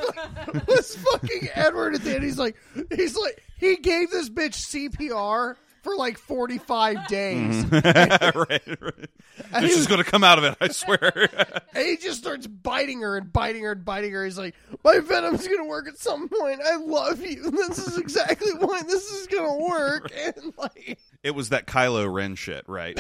[0.67, 2.25] was fucking Edward at the end.
[2.25, 2.57] He's like,
[2.95, 8.39] he's like, he gave this bitch CPR for like forty five days, mm-hmm.
[8.39, 9.11] right, right.
[9.53, 11.29] and, This he, is going to come out of it, I swear.
[11.75, 14.25] and he just starts biting her and biting her and biting her.
[14.25, 14.55] He's like,
[14.85, 16.61] my venom's gonna work at some point.
[16.65, 17.51] I love you.
[17.69, 20.11] This is exactly why this is gonna work.
[20.17, 22.97] And like, it was that Kylo Ren shit, right?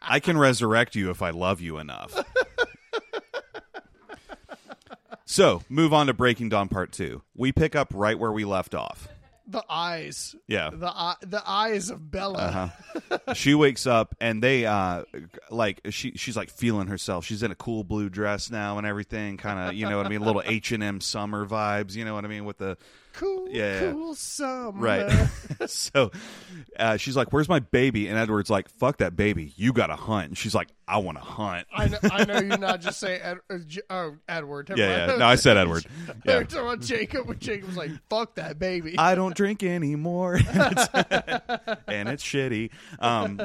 [0.00, 2.16] I can resurrect you if I love you enough.
[5.28, 7.20] So, move on to Breaking Dawn Part 2.
[7.34, 9.08] We pick up right where we left off.
[9.46, 10.70] The eyes, Yeah.
[10.72, 12.38] the eye, the eyes of Bella.
[12.38, 13.18] Uh-huh.
[13.34, 15.04] she wakes up and they uh
[15.50, 17.24] like she she's like feeling herself.
[17.24, 20.08] She's in a cool blue dress now and everything, kind of, you know what I
[20.08, 22.76] mean, a little H&M summer vibes, you know what I mean, with the
[23.16, 24.72] Cool, Yeah, cool summer.
[24.80, 25.28] Right.
[25.66, 26.10] so
[26.78, 29.52] uh, she's like, "Where's my baby?" And Edward's like, "Fuck that baby.
[29.56, 32.38] You got to hunt." And she's like, "I want to hunt." I know, I know
[32.40, 34.68] you not just saying Ed, uh, J- oh Edward.
[34.68, 35.10] Never Yeah, mind.
[35.12, 35.16] yeah.
[35.18, 35.86] No, I said Edward.
[36.26, 36.42] Yeah.
[36.42, 40.46] talking about Jacob, and Jacob was like, "Fuck that baby." I don't drink anymore, and
[40.76, 40.88] it's,
[41.88, 42.70] and it's shitty.
[42.98, 43.40] Um,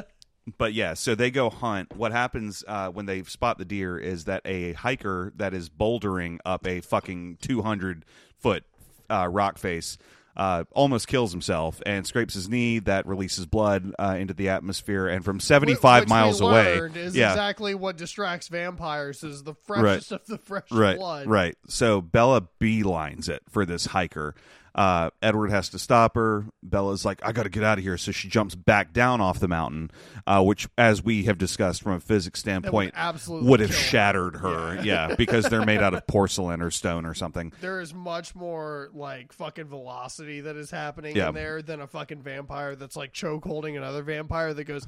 [0.58, 1.96] but yeah, so they go hunt.
[1.96, 6.38] What happens uh, when they spot the deer is that a hiker that is bouldering
[6.44, 8.04] up a fucking two hundred
[8.38, 8.64] foot
[9.12, 9.98] uh, rock face.
[10.34, 12.78] Uh, almost kills himself and scrapes his knee.
[12.78, 17.14] That releases blood uh, into the atmosphere, and from seventy-five which miles we away, is
[17.14, 21.26] yeah, exactly what distracts vampires is the freshest of the fresh right, blood.
[21.26, 21.54] Right.
[21.68, 24.34] So Bella beelines it for this hiker.
[24.74, 26.46] Uh, Edward has to stop her.
[26.62, 27.98] Bella's like, I got to get out of here.
[27.98, 29.90] So she jumps back down off the mountain,
[30.26, 33.84] uh, which, as we have discussed from a physics standpoint, absolutely would have kill her.
[33.84, 34.80] shattered her.
[34.82, 35.14] Yeah.
[35.16, 37.52] because they're made out of porcelain or stone or something.
[37.60, 41.28] There is much more like fucking velocity that is happening Yeah.
[41.28, 44.86] in there than a fucking vampire that's like choke holding another vampire that goes.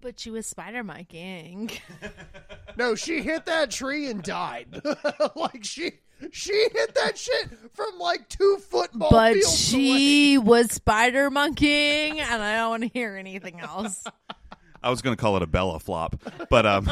[0.00, 1.70] But she was spider monkeying.
[2.74, 4.80] No, she hit that tree and died.
[5.36, 5.92] like she
[6.30, 9.82] she hit that shit from like two football but fields away.
[9.82, 14.04] she was spider monkeying, and I don't want to hear anything else.
[14.82, 16.16] I was going to call it a Bella flop,
[16.50, 16.90] but um,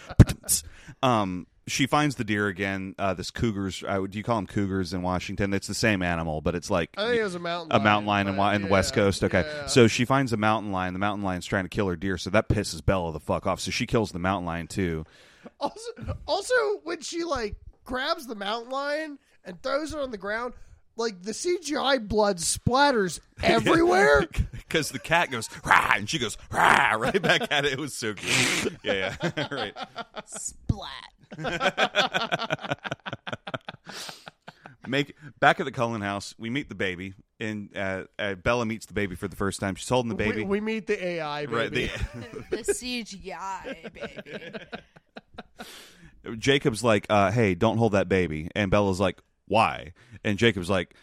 [1.02, 2.94] um, she finds the deer again.
[2.98, 3.84] Uh, this cougars.
[3.86, 5.54] Uh, do you call them cougars in Washington?
[5.54, 8.06] It's the same animal, but it's like I think it was a mountain a mountain
[8.06, 9.22] lion in, but Wa- in the West Coast.
[9.24, 9.66] Okay, yeah.
[9.66, 10.92] so she finds a mountain lion.
[10.92, 13.60] The mountain lion's trying to kill her deer, so that pisses Bella the fuck off.
[13.60, 15.04] So she kills the mountain lion too.
[15.58, 15.90] Also,
[16.26, 17.56] also when she like
[17.90, 20.54] grabs the mountain lion and throws it on the ground,
[20.96, 24.28] like the CGI blood splatters everywhere.
[24.52, 27.72] Because the cat goes rah, and she goes rah right back at it.
[27.72, 28.76] It was so cute.
[28.84, 29.74] Yeah, yeah, right.
[30.24, 31.08] Splat.
[34.86, 36.34] Make back at the Cullen house.
[36.38, 39.74] We meet the baby, and uh, uh, Bella meets the baby for the first time.
[39.74, 40.38] She's holding the baby.
[40.38, 41.56] We, we meet the AI baby.
[41.56, 41.70] right.
[41.70, 41.90] The,
[42.50, 44.54] the CGI baby.
[46.38, 49.92] Jacob's like, uh, "Hey, don't hold that baby," and Bella's like, "Why?"
[50.24, 50.94] And Jacob's like,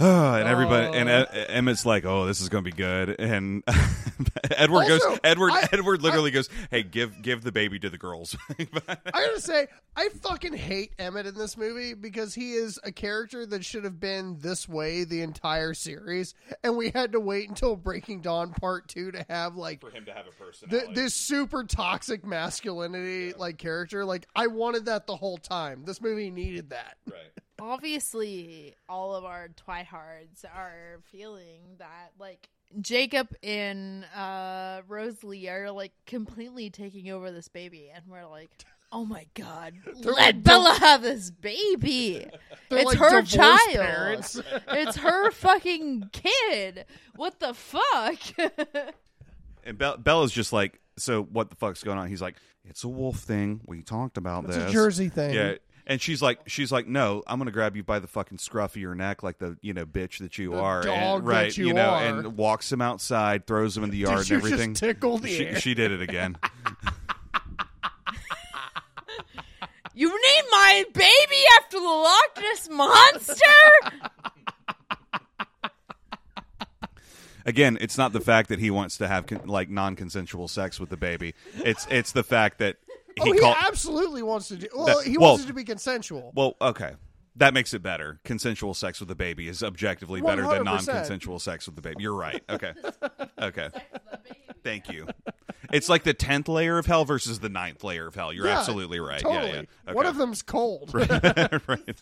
[0.04, 1.24] and everybody, and Oh.
[1.30, 3.62] Ed, Emmett's like, "Oh, this is gonna be good," and
[4.50, 7.98] Edward Also, goes, Edward, I- Edward literally goes, "Hey, give give the baby to the
[7.98, 8.64] girls." I
[9.12, 13.64] gotta say, I fucking hate Emmett in this movie because he is a character that
[13.64, 16.34] should have been this way the entire series,
[16.64, 20.04] and we had to wait until Breaking Dawn Part Two to have like for him
[20.06, 20.68] to have a person.
[20.70, 24.04] th- this super toxic masculinity like character.
[24.04, 25.84] Like I wanted that the whole time.
[25.84, 26.96] This movie needed that.
[27.06, 27.16] right.
[27.60, 32.48] Obviously, all of our twihards are feeling that, like,
[32.80, 37.90] Jacob and uh, Rosalie are, like, completely taking over this baby.
[37.94, 38.50] And we're like,
[38.92, 42.26] oh my God, They're let like Bella have this baby.
[42.72, 43.58] It's like her child.
[43.72, 44.40] parents.
[44.68, 46.84] it's her fucking kid.
[47.16, 48.18] What the fuck?
[49.64, 52.88] And Be- Bella's just like, "So what the fuck's going on?" He's like, "It's a
[52.88, 53.60] wolf thing.
[53.66, 55.34] We talked about It's this." a Jersey thing.
[55.34, 55.54] Yeah.
[55.90, 58.80] And she's like, she's like, no, I'm gonna grab you by the fucking scruff of
[58.80, 61.58] your neck, like the you know bitch that you The are, dog and, that right?
[61.58, 62.04] you know, are.
[62.06, 64.74] and walks him outside, throws him in the yard Did you and everything.
[64.74, 65.58] just tickle the she, air?
[65.60, 66.36] she did it again.
[69.92, 73.34] You named my baby after the Loch Ness monster?
[77.44, 80.88] again, it's not the fact that he wants to have con- like non-consensual sex with
[80.90, 81.34] the baby.
[81.56, 82.89] It's it's the fact that he
[83.20, 83.56] oh, he called.
[83.60, 84.66] absolutely wants to do.
[84.74, 86.32] Well, That- he well- wants it to be consensual.
[86.34, 86.92] well, okay.
[87.36, 88.18] That makes it better.
[88.24, 90.64] Consensual sex with a baby is objectively better than 100%.
[90.64, 92.02] non-consensual sex with the baby.
[92.02, 92.42] You're right.
[92.50, 92.72] Okay.
[93.40, 93.70] Okay.
[94.62, 95.06] Thank you.
[95.72, 98.34] It's like the tenth layer of hell versus the ninth layer of hell.
[98.34, 99.20] You're Yeah, absolutely right.
[99.20, 99.50] Totally.
[99.52, 99.92] Yeah, yeah.
[99.94, 100.10] One Okay.
[100.10, 100.90] of them's cold.
[100.94, 102.00] right.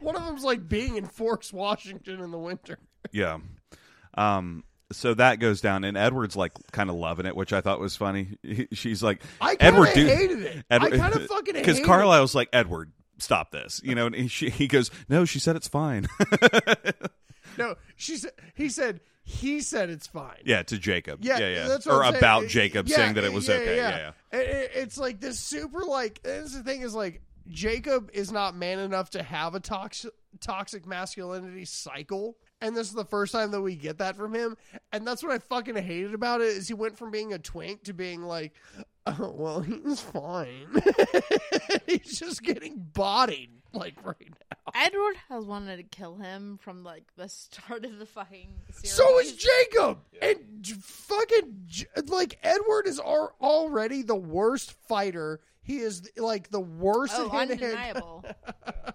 [0.00, 2.78] One of them's like being in Forks, Washington in the winter.
[3.12, 3.38] Yeah.
[4.14, 4.64] Um.
[4.92, 7.96] So that goes down, and Edward's like kind of loving it, which I thought was
[7.96, 8.38] funny.
[8.42, 10.64] He- she's like, I kind Edward, of hated it.
[10.70, 14.50] I kind of fucking because Carlisle's like Edward, stop this, you know, and he, she,
[14.50, 16.06] he goes, no, she said it's fine.
[17.58, 18.32] No, she said.
[18.54, 19.00] He said.
[19.24, 20.38] He said it's fine.
[20.44, 21.20] yeah, to Jacob.
[21.22, 21.68] Yeah, yeah, yeah.
[21.68, 22.20] That's what or I'm saying.
[22.24, 23.76] about Jacob Yeah, saying that it was yeah, okay.
[23.76, 24.38] Yeah, Yeah, yeah.
[24.40, 26.22] It- it- it's like this super like.
[26.22, 30.86] This the thing is like Jacob is not man enough to have a toxic toxic
[30.86, 34.56] masculinity cycle, and this is the first time that we get that from him.
[34.92, 37.82] And that's what I fucking hated about it is he went from being a twink
[37.84, 38.54] to being like,
[39.06, 40.68] oh well, he's fine.
[41.86, 44.72] he's just getting bodied like right now.
[44.74, 48.92] Edward has wanted to kill him from like the start of the fucking series.
[48.92, 55.40] So is Jacob, and J- fucking J- like Edward is al- already the worst fighter.
[55.62, 57.14] He is like the worst.
[57.16, 58.24] oh, at hand-to-hand- undeniable.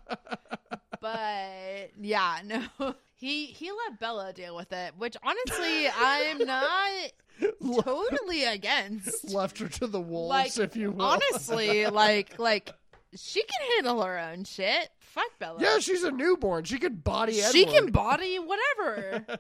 [1.01, 7.11] but yeah, no, he he let Bella deal with it, which honestly I'm not
[7.84, 9.30] totally against.
[9.34, 11.05] Left her to the wolves, Like if you will.
[11.05, 12.72] honestly, like like
[13.15, 14.89] she can handle her own shit.
[14.99, 15.57] Fuck Bella.
[15.59, 16.63] yeah, she's a newborn.
[16.65, 17.51] She can body Edward.
[17.53, 19.26] she can body whatever.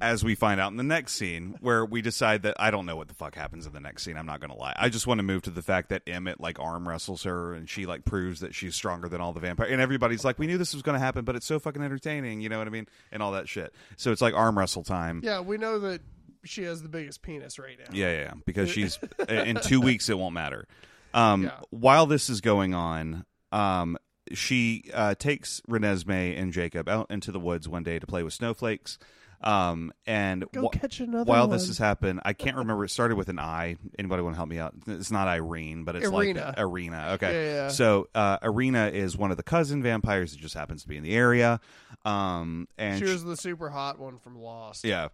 [0.00, 2.96] As we find out in the next scene, where we decide that I don't know
[2.96, 4.16] what the fuck happens in the next scene.
[4.16, 4.74] I'm not going to lie.
[4.76, 7.68] I just want to move to the fact that Emmett like arm wrestles her, and
[7.68, 9.72] she like proves that she's stronger than all the vampires.
[9.72, 12.40] And everybody's like, "We knew this was going to happen, but it's so fucking entertaining."
[12.40, 12.86] You know what I mean?
[13.12, 13.74] And all that shit.
[13.96, 15.20] So it's like arm wrestle time.
[15.24, 16.00] Yeah, we know that
[16.44, 17.86] she has the biggest penis right now.
[17.92, 18.32] Yeah, yeah, yeah.
[18.46, 20.66] Because she's in two weeks, it won't matter.
[21.14, 21.50] Um, Yeah.
[21.70, 23.98] While this is going on, um,
[24.32, 28.34] she uh, takes Renesmee and Jacob out into the woods one day to play with
[28.34, 28.98] snowflakes.
[29.40, 31.50] Um, and Go wh- catch another while one.
[31.56, 32.84] this has happened, I can't remember.
[32.84, 33.76] It started with an I.
[33.98, 34.74] Anybody want to help me out?
[34.88, 36.46] It's not Irene, but it's Irina.
[36.46, 37.10] like Arena.
[37.14, 37.46] Okay.
[37.46, 37.68] Yeah, yeah.
[37.68, 41.04] So uh, Arena is one of the cousin vampires that just happens to be in
[41.04, 41.60] the area.
[42.04, 44.84] Um, and She was the super hot one from Lost.
[44.84, 45.08] yeah.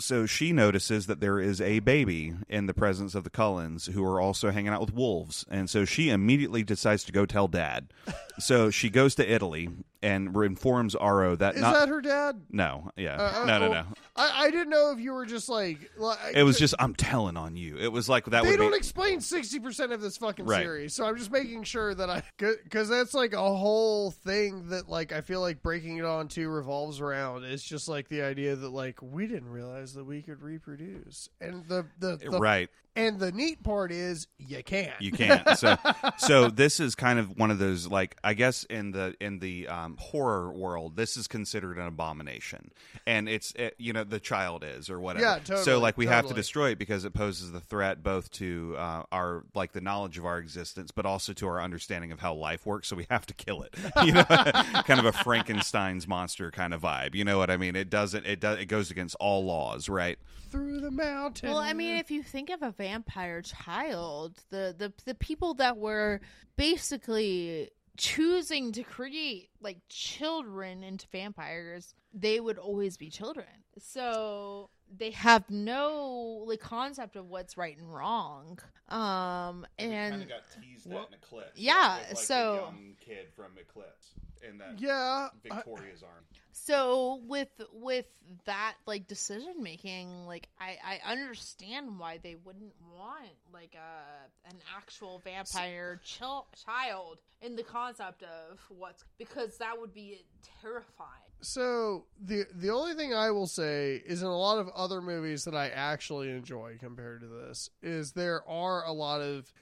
[0.00, 4.04] So she notices that there is a baby in the presence of the Cullens who
[4.04, 5.44] are also hanging out with wolves.
[5.50, 7.92] And so she immediately decides to go tell dad.
[8.38, 9.68] so she goes to Italy
[10.02, 11.74] and informs Aro that Is not.
[11.74, 12.40] that her dad?
[12.50, 13.16] no, yeah.
[13.16, 13.84] Uh, uh, no, no, oh, no.
[14.16, 15.90] I, I didn't know if you were just like.
[15.96, 17.76] like It was just, I'm telling on you.
[17.78, 18.76] It was like that they don't be.
[18.76, 20.62] explain 60% of this fucking Right.
[20.62, 24.88] series so i'm just making sure that i because that's like a whole thing that
[24.88, 28.70] like i feel like Breaking Dawn Two revolves around it's just like the idea that
[28.70, 32.68] like we didn't realize that we could reproduce and the the, the right.
[32.96, 35.00] and the neat part is you can't.
[35.00, 35.46] You can't.
[35.58, 35.76] So,
[36.18, 39.68] so this is kind of one of those like I guess in the in the
[39.68, 42.70] um, horror world, this is considered an abomination,
[43.06, 45.24] and it's it, you know the child is or whatever.
[45.24, 48.30] Yeah, totally, So like we have to destroy it because it poses the threat both
[48.32, 52.20] to uh, our like the knowledge of our existence, but also to our understanding of
[52.20, 52.88] how life works.
[52.88, 53.74] So we have to kill it.
[54.04, 57.14] You know, kind of a Frankenstein's monster kind of vibe.
[57.14, 57.74] You know what I mean?
[57.74, 58.26] It doesn't.
[58.26, 58.58] It does.
[58.58, 60.18] It goes against all laws, right?
[60.50, 64.92] through the mountain Well, I mean, if you think of a vampire child, the the
[65.04, 66.20] the people that were
[66.56, 73.46] basically choosing to create like children into vampires, they would always be children.
[73.78, 78.58] So they have no like concept of what's right and wrong.
[78.88, 81.50] Um and got teased Well, Eclipse.
[81.58, 84.12] yeah, like, the so- young kid from Eclipse
[84.48, 86.24] in that yeah I- arm.
[86.52, 88.06] so with with
[88.44, 94.56] that like decision making like i i understand why they wouldn't want like a an
[94.76, 100.24] actual vampire chil- child in the concept of what's because that would be
[100.60, 105.00] terrifying So the the only thing I will say is in a lot of other
[105.00, 109.52] movies that I actually enjoy compared to this is there are a lot of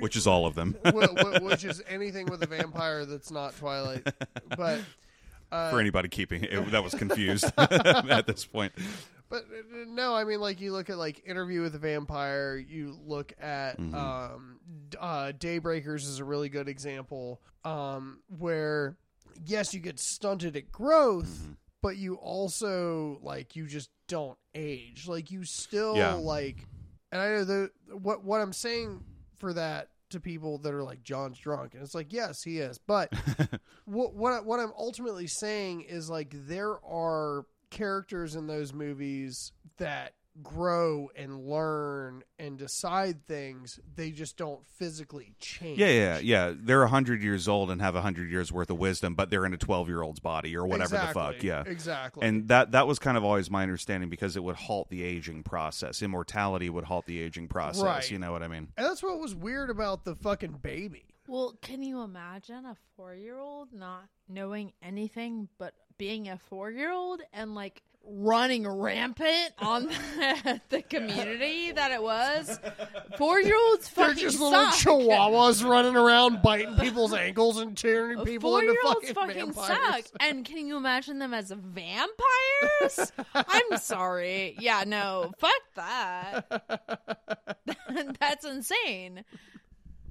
[0.00, 0.76] Which is all of them.
[0.84, 4.02] wh- wh- which is anything with a vampire that's not Twilight,
[4.56, 4.80] but
[5.52, 8.72] uh, For anybody keeping it, that was confused at this point.
[9.28, 12.56] But uh, no, I mean, like you look at like Interview with a Vampire.
[12.56, 13.94] You look at Mhm.
[13.94, 14.60] um,
[14.98, 17.40] uh, Daybreakers is a really good example.
[17.64, 18.96] Um, where
[19.46, 21.56] yes, you get stunted at growth, Mhm.
[21.82, 25.08] but you also like you just don't age.
[25.08, 26.14] Like you still Yeah.
[26.14, 26.66] like,
[27.10, 29.02] and I know the what what I'm saying
[29.44, 32.78] for that to people that are like John's drunk, and it's like yes, he is,
[32.78, 33.12] but
[33.84, 39.52] what what I- what I'm ultimately saying is like there are characters in those movies
[39.76, 46.52] that grow and learn and decide things they just don't physically change Yeah, yeah, yeah.
[46.56, 49.46] They're a hundred years old and have a hundred years worth of wisdom, but they're
[49.46, 51.42] in a twelve year old's body or whatever the fuck.
[51.42, 51.62] Yeah.
[51.66, 55.04] exactly And that that was kind of always my understanding because it would halt the
[55.04, 56.02] aging process.
[56.02, 57.82] Immortality would halt the aging process.
[57.82, 58.10] Right.
[58.10, 58.68] You know what I mean?
[58.76, 63.14] and that's what was weird about the fucking baby Well, can you imagine a four
[63.14, 69.52] year old not knowing anything but being a four year old and like running rampant
[69.58, 72.58] on the, the community that it was?
[73.18, 74.74] Four year olds fucking they're just little suck.
[74.74, 79.52] chihuahuas running around biting people's ankles and turning people Four into year olds fucking, fucking
[79.54, 79.78] vampires.
[79.94, 80.04] suck.
[80.20, 83.12] And can you imagine them as vampires?
[83.34, 84.56] I'm sorry.
[84.58, 86.98] Yeah, no, fuck that.
[88.20, 89.24] That's insane.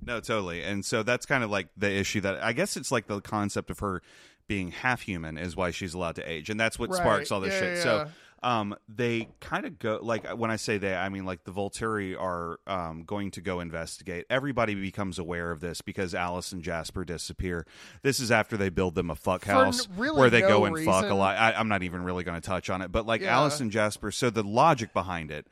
[0.05, 0.63] No, totally.
[0.63, 3.69] And so that's kind of like the issue that I guess it's like the concept
[3.69, 4.01] of her
[4.47, 6.49] being half human is why she's allowed to age.
[6.49, 6.97] And that's what Right.
[6.97, 7.75] sparks all this Yeah, shit.
[7.77, 8.07] yeah, So
[8.43, 12.19] um they kind of go like when I say they I mean like the Volturi
[12.19, 14.25] are um going to go investigate.
[14.29, 17.65] Everybody becomes aware of this because Alice and Jasper disappear.
[18.01, 20.77] This is after they build them a fuck house really where they no go and
[20.79, 21.37] fuck a lot.
[21.37, 23.37] I, I'm not even really going to touch on it, but like Yeah.
[23.37, 24.11] Alice and Jasper.
[24.11, 25.47] So the logic behind it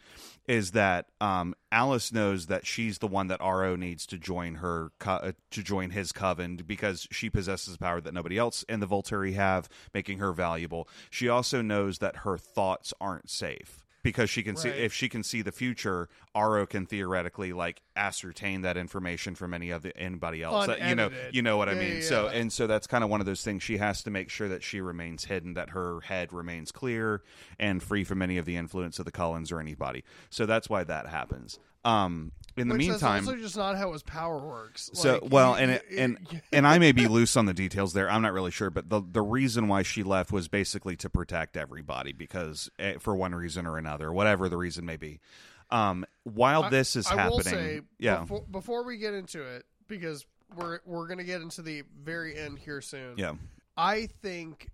[0.47, 4.91] is that um, Alice knows that she's the one that Aro needs to join her
[4.99, 8.87] co- uh, to join his coven because she possesses power that nobody else in the
[8.87, 10.87] Volturi have, making her valuable.
[11.09, 14.79] She also knows that her thoughts aren't safe because she can see Right.
[14.79, 16.09] if she can see the future.
[16.35, 20.67] Aro can theoretically like ascertain that information from any of the, anybody else.
[20.67, 21.95] That- you know, you know what I mean.
[21.97, 22.39] yeah, So yeah.
[22.39, 24.63] and so that's kind of one of those things she has to make sure that
[24.63, 27.21] she remains hidden that her head remains clear
[27.59, 30.83] and free from any of the influence of the cullens or anybody so that's why
[30.83, 34.89] that happens um in the Which meantime that's also just not how his power works.
[34.93, 37.93] so Like, well you- and it, and and I may be loose on the details
[37.93, 41.09] there I'm not really sure but the the reason why she left was basically to
[41.09, 45.19] protect everybody because eh, for one reason or another whatever the reason may be
[45.69, 49.65] um while this is I happening will say, yeah Before, before we get into it,
[49.87, 50.25] because
[50.55, 53.13] we're we're gonna get into the very end here soon.
[53.17, 53.33] yeah
[53.77, 54.67] I think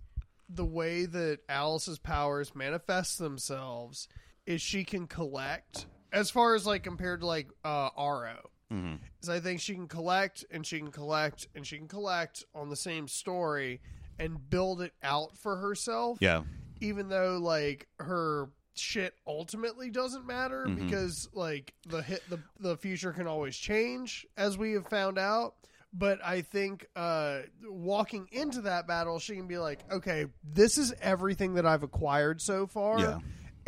[0.49, 4.07] the way that Alice's powers manifest themselves
[4.47, 8.38] is she can collect, as far as like compared to like uh, Aro.
[8.70, 12.43] hmm Is I think she can collect and she can collect and she can collect
[12.55, 13.82] on the same story
[14.20, 16.18] and build it out for herself.
[16.22, 16.43] yeah
[16.80, 20.76] even though like her shit ultimately doesn't matter Mhm.
[20.76, 25.55] because like the hit the the future can always change as we have found out
[25.91, 30.93] but i think uh walking into that battle she can be like okay this is
[31.01, 33.18] everything that i've acquired so far Yeah.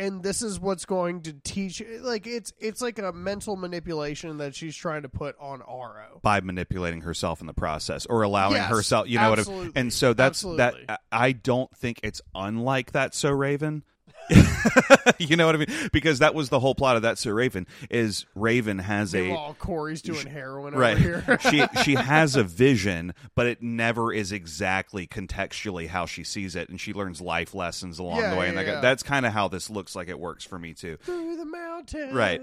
[0.00, 4.54] And this is what's going to teach like it's it's like a mental manipulation that
[4.56, 6.20] she's trying to put on Aro.
[6.22, 9.72] by manipulating herself in the process or allowing Yes, herself you know what I absolutely.
[9.80, 10.84] and so that's Absolutely.
[10.88, 13.84] that I don't think it's unlike that so Raven
[15.18, 17.66] you know what I mean because that was the whole plot of that Sir Raven
[17.90, 21.38] is Raven has a Corey's doing heroin right over here.
[21.50, 26.68] she she has a vision but it never is exactly contextually how she sees it
[26.68, 28.80] and she learns life lessons along Yeah, the way yeah, and yeah.
[28.80, 32.12] that's kind of how this looks like it works for me too Through the mountains.
[32.12, 32.40] Right.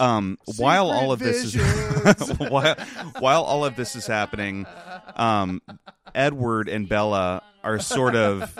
[0.00, 2.74] um, while all of this is while,
[3.18, 4.66] while all of this is happening,
[5.16, 5.60] um,
[6.14, 8.58] Edward and Bella are sort of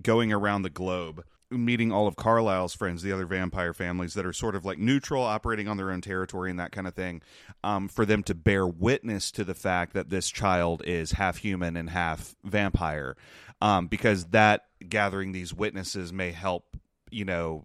[0.00, 4.32] going around the globe, meeting all of Carlisle's friends, the other vampire families that are
[4.32, 7.22] sort of like neutral, operating on their own territory and that kind of thing,
[7.62, 11.76] um, for them to bear witness to the fact that this child is half human
[11.76, 13.16] and half vampire,
[13.60, 16.76] um, because that gathering these witnesses may help,
[17.10, 17.64] you know,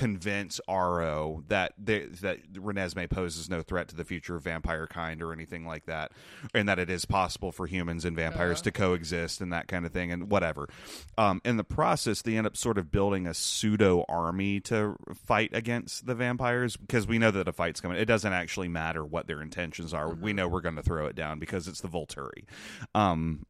[0.00, 5.20] convince Aro that they, that Renesmee poses no threat to the future of vampire kind
[5.20, 6.12] or anything like that,
[6.54, 8.62] and that it is possible for humans and vampires Yeah.
[8.64, 10.70] to coexist and that kind of thing, and whatever.
[11.18, 15.50] Um, in the process, they end up sort of building a pseudo army to fight
[15.52, 17.98] against the vampires because we know that a fight's coming.
[17.98, 20.08] It doesn't actually matter what their intentions are.
[20.14, 22.44] We know we're going to throw it down because it's the Volturi.
[22.94, 23.44] Um,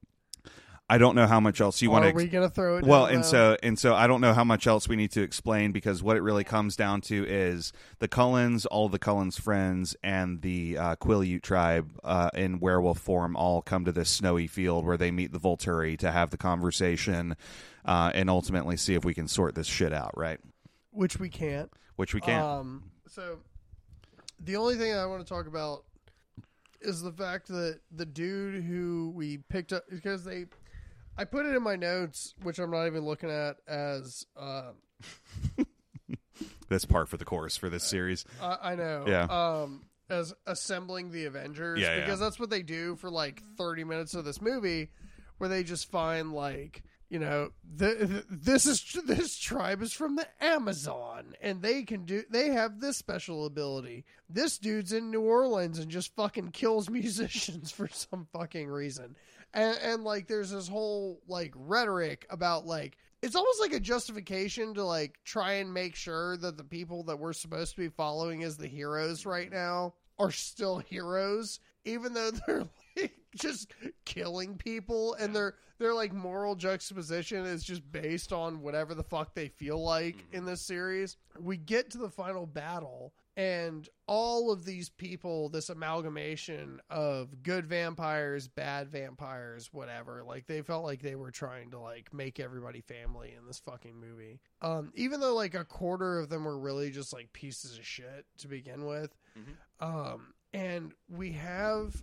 [0.91, 2.09] I don't know how much else you want to.
[2.09, 2.85] Are to we gonna throw it?
[2.85, 5.23] well down and so and so i don't know how much else we need to
[5.23, 9.95] explain because what it really comes down to is the cullens all the cullens friends
[10.03, 14.85] and the uh, quileute tribe uh, in werewolf form all come to this snowy field
[14.85, 17.37] where they meet the volturi to have the conversation
[17.85, 20.41] uh, and ultimately see if we can sort this shit out right
[20.93, 21.71] which we can't.
[21.97, 22.45] which we can't.
[22.45, 23.39] Um, so
[24.45, 25.85] the only thing I want to talk about
[26.81, 30.47] is the fact that the dude who we picked up because they,
[31.19, 34.27] I put it in my notes, which I'm not even looking at as.
[34.37, 34.73] Uh,
[36.69, 38.25] That's part for the course for this series.
[38.41, 39.05] I, I know.
[39.07, 39.25] Yeah.
[39.25, 42.01] Um, as assembling the Avengers Yeah, yeah.
[42.01, 44.91] because that's what they do for like 30 minutes of this movie,
[45.39, 50.17] where they just find like you know the, the, this is this tribe is from
[50.17, 54.05] the Amazon and they can do they have this special ability.
[54.31, 59.17] This dude's in New Orleans and just fucking kills musicians for some fucking reason.
[59.53, 64.75] And, and like there's this whole like rhetoric about like it's almost like a justification
[64.75, 68.45] to like try and make sure that the people that we're supposed to be following
[68.45, 72.69] as the heroes right now are still heroes even though they're
[73.37, 73.73] just
[74.05, 79.35] killing people and their their like moral juxtaposition is just based on whatever the fuck
[79.35, 81.17] they feel like in this series.
[81.39, 87.65] We get to the final battle and all of these people this amalgamation of good
[87.65, 92.81] vampires bad vampires whatever like they felt like they were trying to like make everybody
[92.81, 94.41] family in this fucking movie.
[94.61, 98.27] Um even though like a quarter of them were really just like pieces of shit
[98.39, 99.17] to begin with.
[99.79, 102.03] Um and we have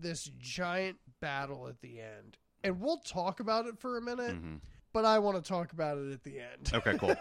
[0.00, 2.38] this giant battle at the end.
[2.62, 4.56] And we'll talk about it for a minute hmm
[4.92, 6.70] but i want to talk about it at the end.
[6.72, 7.14] Okay, cool.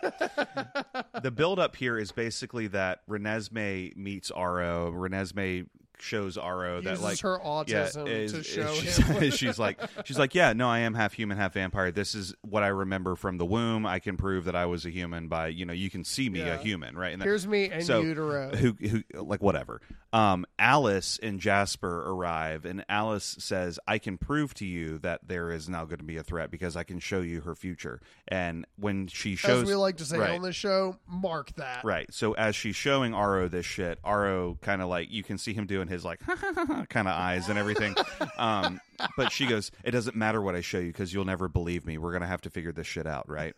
[1.22, 4.92] the build up here is basically that Renesmee meets Aro.
[4.94, 5.68] Renesmee
[6.02, 9.32] shows Aro that like her autism is- to is- show she's, him.
[9.32, 11.92] she's like she's like yeah no I am half human half vampire.
[11.92, 13.86] This is what I remember from the womb.
[13.86, 16.42] I can prove that I was a human by you know you can see me
[16.42, 17.12] a human right?
[17.14, 18.56] And that, here's me and so utero.
[18.56, 19.82] who who like whatever
[20.14, 25.52] um Alice and Jasper arrive and Alice says I can prove to you that there
[25.52, 28.66] is now going to be a threat because I can show you her future and
[28.78, 30.32] when she shows as we like to say right.
[30.32, 32.12] on this show mark that Right.
[32.14, 35.66] So as she's showing Aro this shit, Aro kind of like you can see him
[35.66, 36.20] doing his like
[36.90, 37.96] kind of eyes and everything.
[38.38, 38.80] um,
[39.18, 41.98] but she goes, "It doesn't matter what I show you because you'll never believe me.
[41.98, 43.54] We're gonna have to figure this shit out, right?"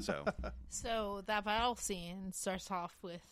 [0.00, 0.24] So
[0.68, 3.22] So that battle scene starts off with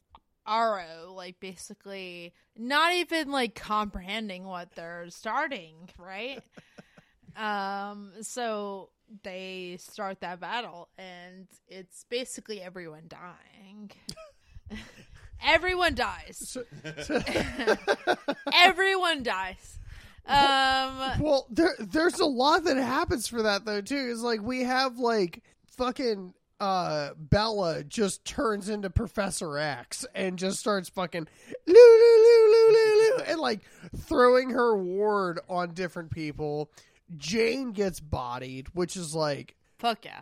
[0.47, 6.43] Aro, like basically not even like comprehending what they're starting, right?
[7.37, 8.91] um, so
[9.23, 13.91] they start that battle, and it's basically everyone dying.
[15.45, 16.57] everyone dies.
[18.53, 19.79] Everyone dies.
[20.27, 24.63] Um, well there there's a lot that happens for that though too is like we
[24.65, 25.43] have like
[25.77, 31.27] fucking uh Bella just turns into Professor X and just starts fucking
[31.67, 33.61] loo loo loo loo loo loo and like
[33.97, 36.71] throwing her ward on different people.
[37.17, 40.21] Jane gets bodied, which is like fuck yeah.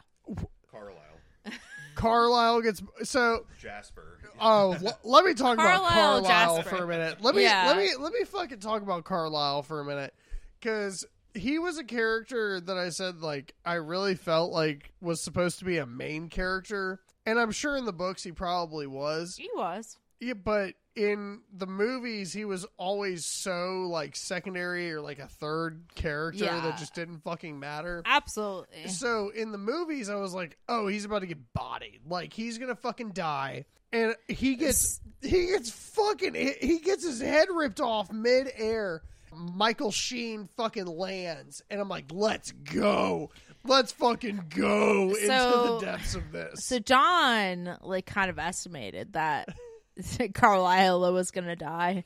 [0.70, 1.58] Carlisle,
[1.94, 6.76] Carlisle gets so Jasper, Oh, l- let me talk about Carlisle Carlisle Jasper.
[6.76, 7.18] for a minute.
[7.20, 7.64] Let me Yeah.
[7.66, 10.14] let me let me fucking talk about Carlisle for a minute
[10.60, 15.58] because he was a character that I said like I really felt like was supposed
[15.60, 19.36] to be a main character, and I'm sure in the books he probably was.
[19.36, 19.96] He was.
[20.20, 25.84] Yeah, but in the movies he was always so like secondary or like a third
[25.94, 26.60] character Yeah.
[26.60, 28.02] that just didn't fucking matter.
[28.04, 28.88] Absolutely.
[28.88, 32.00] So in the movies, I was like, "Oh, he's about to get bodied.
[32.08, 37.20] Like he's gonna fucking die." And he gets he gets fucking he he gets his
[37.20, 39.02] head ripped off mid air.
[39.34, 43.30] Michael Sheen fucking lands, and I'm like, "Let's go,
[43.64, 49.12] let's fucking go into So- the depths of this." So John like kind of estimated
[49.14, 49.48] that
[50.34, 52.04] Carlisle was gonna die.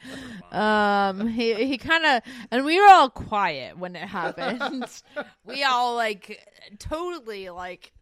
[0.50, 4.86] Um, he he kind of and we were all quiet when it happened.
[5.44, 6.40] we all like
[6.78, 7.92] totally like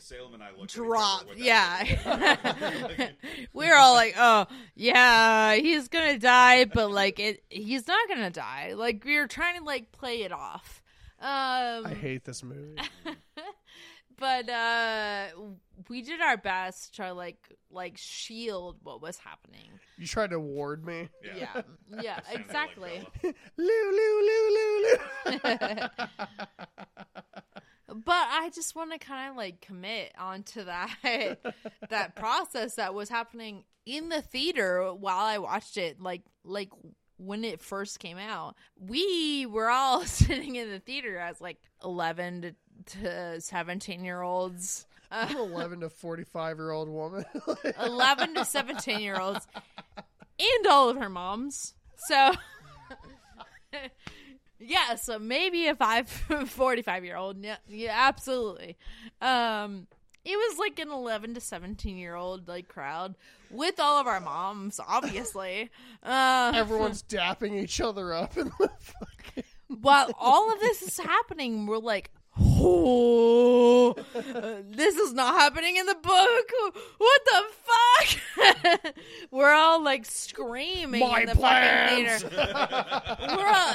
[0.00, 1.36] Salem and I looked dropped.
[1.36, 1.84] Yeah,
[3.52, 8.30] we were all like, "Oh, yeah, he's gonna die," but like it, he's not gonna
[8.30, 8.72] die.
[8.74, 10.82] Like we were trying to like play it off.
[11.20, 12.76] Um, I hate this movie.
[14.18, 15.26] but uh
[15.88, 17.38] we did our best to like
[17.70, 21.08] like shield what was happening You tried to ward me.
[21.36, 21.62] yeah
[22.02, 24.82] yeah, exactly Loo loo loo loo
[25.32, 25.88] loo.
[27.94, 31.38] But i just want to kind of like commit onto that
[31.88, 36.70] that process that was happening in the theater while i watched it like like
[37.16, 42.54] when it first came out we were all sitting in the theater as like 11
[42.86, 47.24] to, to 17 year olds uh, I'm 11 to 45 year old woman.
[47.82, 49.44] 11 to 17 year olds
[50.38, 51.74] and all of her moms.
[52.08, 52.32] So,
[54.60, 56.08] yeah, so maybe a 5
[56.46, 57.42] 45 year old.
[57.42, 58.76] Yeah, yeah, absolutely.
[59.20, 59.86] Um,
[60.24, 63.14] it was like an 11 to 17 year old like crowd
[63.50, 65.70] with all of our moms obviously
[66.02, 68.52] uh Everyone's dapping each other up and
[69.68, 75.86] while all of this is happening we're like oh uh, this is not happening in
[75.86, 76.52] the book
[76.98, 78.94] what the fuck
[79.30, 82.22] we're all like screaming My in the plans!
[82.22, 83.72] fucking theater we're all,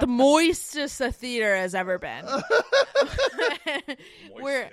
[0.00, 2.24] the moistest the theater has ever been
[4.40, 4.70] we're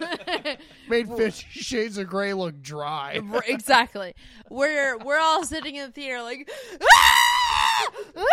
[0.88, 3.20] made Fifty Shades of Grey look dry.
[3.46, 4.12] Exactly.
[4.50, 6.50] We're we're all sitting in the theater like
[6.82, 7.88] "Ah!
[8.16, 8.24] Ah!"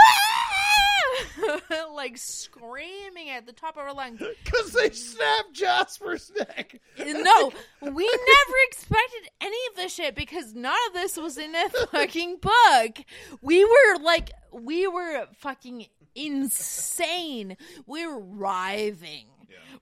[1.94, 4.22] like screaming at the top of our lungs.
[4.44, 6.80] Because they snapped Jasper's neck.
[6.98, 7.52] No,
[7.82, 12.38] we never expected any of this shit because none of this was in the fucking
[12.38, 13.06] book.
[13.42, 15.86] We were like we were fucking
[16.16, 17.58] insane.
[17.86, 19.28] We were writhing.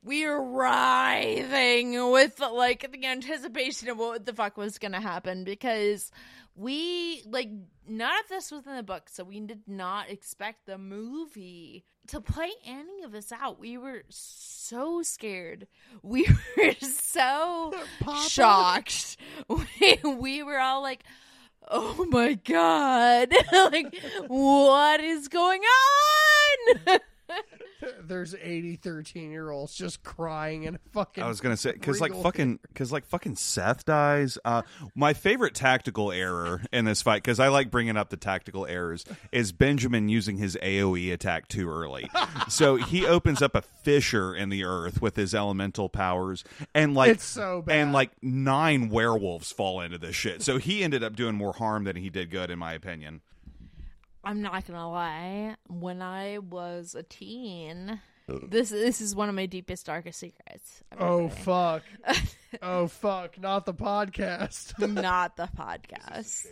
[0.04, 6.12] We were writhing with like the anticipation of what the fuck was gonna happen because
[6.58, 7.50] we like
[7.88, 12.20] none of this was in the book, so we did not expect the movie to
[12.20, 13.60] play any of this out.
[13.60, 15.68] We were so scared.
[16.02, 16.28] We
[16.58, 18.30] were so Papa?
[18.30, 19.18] shocked.
[19.48, 21.04] We, we were all like,
[21.70, 23.34] "Oh my god!
[23.52, 23.96] like,
[24.28, 27.00] what is going on?"
[28.02, 31.24] There's 80 13 year olds just crying in a fucking.
[31.24, 34.38] I was gonna say because like fucking because like fucking Seth dies.
[34.44, 34.64] Uh,
[34.96, 39.06] my favorite tactical error in this fight because I like bringing up the tactical errors
[39.32, 42.10] is Benjamin using his AOE attack too early.
[42.50, 47.12] so he opens up a fissure in the earth with his elemental powers, and like
[47.12, 47.78] It's so bad.
[47.78, 50.42] and like nine werewolves fall into this shit.
[50.42, 53.22] So he ended up doing more harm than he did good, in my opinion.
[54.28, 55.56] I'm not gonna lie.
[55.70, 60.84] When I was a teen, this this is one of my deepest, darkest secrets.
[61.00, 61.42] Oh, everybody.
[61.44, 61.84] fuck.
[62.62, 63.40] oh, fuck.
[63.40, 64.78] Not the podcast.
[65.02, 66.46] not the podcast.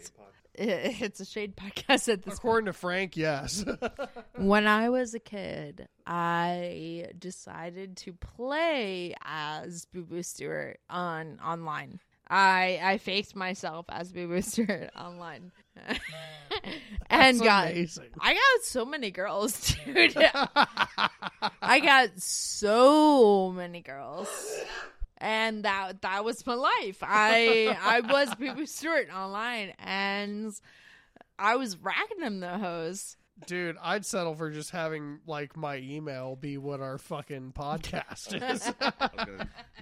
[0.53, 3.65] It- It's a shade podcast at this According to Frank, yes.
[4.38, 11.99] when I was a kid, I decided to play as Boo Boo Stewart on online.
[12.28, 15.51] I I faked myself as Boo Boo Stewart online,
[17.09, 18.05] and got amazing.
[18.19, 20.15] I got so many girls, dude.
[21.61, 24.30] I got so many girls.
[25.17, 26.97] And that that was my life.
[27.01, 30.53] I I was Boo Boo Stewart online and
[31.39, 33.17] I was racking them the hose.
[33.47, 38.73] Dude, I'd settle for just having like my email be what our fucking podcast is.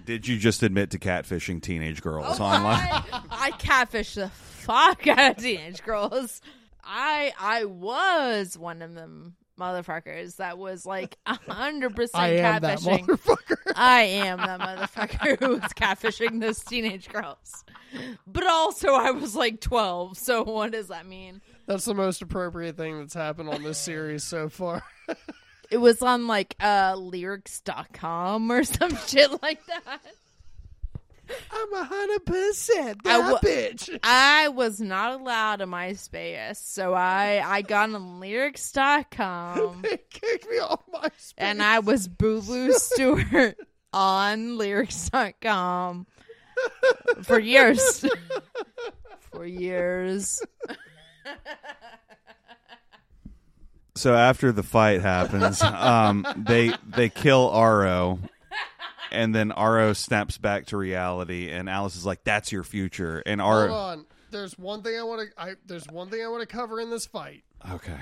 [0.04, 2.78] Did you just admit to catfishing teenage girls Oh, online?
[2.90, 6.42] I, I catfish the fuck out of teenage girls.
[6.82, 12.62] I I was one of them motherfuckers that was like a hundred I percent am
[12.62, 13.06] that catfishing.
[13.06, 13.56] motherfucker.
[13.76, 17.64] I am that motherfucker who was catfishing those teenage girls.
[18.26, 21.40] But also, I was like 12, so what does that mean?
[21.66, 24.82] That's the most appropriate thing that's happened on this series so far.
[25.70, 30.00] It was on like uh, lyrics.com or some shit like that.
[31.50, 33.98] I'm a hundred percent I that wa- bitch.
[34.04, 40.58] I was not allowed a MySpace, so I, I got on lyrics.com They kicked me
[40.58, 41.34] off my space.
[41.38, 43.56] and I was Boo Boo Stewart
[43.92, 46.06] on lyrics.com
[47.22, 48.04] for years.
[49.32, 50.42] for years.
[53.94, 58.18] So after the fight happens, um, they they kill Aro,
[59.12, 63.40] and then Aro snaps back to reality, and Alice is like, "That's your future." And
[63.40, 64.06] Hold Aro, on.
[64.30, 65.40] There's one thing I want to.
[65.40, 67.44] I there's one thing I want to cover in this fight.
[67.70, 67.98] okay,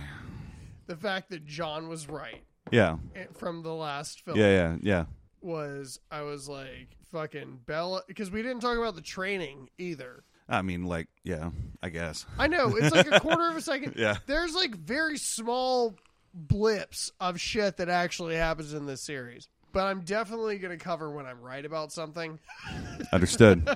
[0.86, 2.96] The fact that John was right yeah,
[3.34, 5.04] from the last film yeah, yeah, yeah.
[5.42, 10.24] was I was like fucking Bella because we didn't talk about the training either.
[10.48, 11.50] I mean, like, yeah,
[11.82, 12.26] I guess.
[12.38, 13.94] I know it's like a quarter of a second.
[13.96, 14.16] Yeah.
[14.26, 15.94] There's like very small
[16.34, 19.48] blips of shit that actually happens in this series.
[19.72, 22.38] But I'm definitely going to cover when I'm right about something.
[23.12, 23.68] Understood.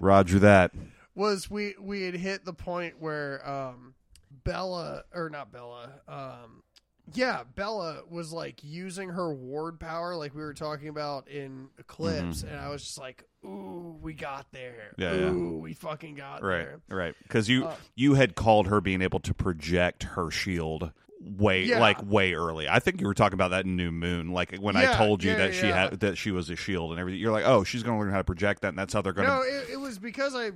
[0.00, 0.72] Roger that.
[1.14, 3.94] Was we we had hit the point where um
[4.44, 6.62] Bella or not Bella, um
[7.14, 12.42] yeah, Bella was like using her ward power like we were talking about in Eclipse
[12.42, 14.94] and I was just like, "Ooh, we got there.
[14.98, 15.02] Mm-hmm.
[15.02, 15.32] Yeah, yeah.
[15.32, 17.14] Ooh, we fucking got Right, there." right.
[17.22, 20.92] Because you Uh, you had called her being able to project her shield
[21.22, 21.80] way Yeah.
[21.80, 22.66] like way early.
[22.68, 25.32] I think you were talking about that in New Moon, like when I told you
[25.32, 27.20] yeah, that she had that she was a shield and everything.
[27.20, 29.12] You're like, oh, she's going to learn how to project that, and that's how they're
[29.12, 29.34] going to.
[29.34, 30.52] No, it, it was because I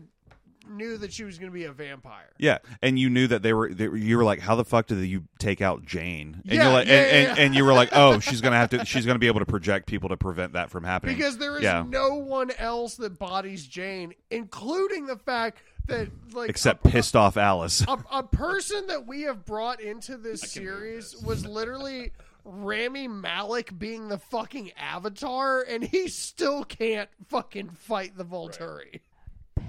[0.68, 2.30] knew that she was going to be a vampire.
[2.38, 3.72] Yeah, and you knew that they were.
[3.72, 6.72] They, you were like, "How the fuck did you take out Jane?" And Yeah, you're
[6.72, 8.84] like, yeah, and, yeah, and, and you were like, "Oh, she's gonna have to.
[8.84, 11.62] She's gonna be able to project people to prevent that from happening." Because there is
[11.62, 11.84] Yeah.
[11.88, 17.36] no one else that bodies Jane, including the fact that like except a, pissed off
[17.36, 17.84] Alice.
[17.86, 22.12] a, a person that we have brought into this series was literally
[22.46, 29.00] Rami Malek being the fucking avatar, and he still can't fucking fight the Volturi.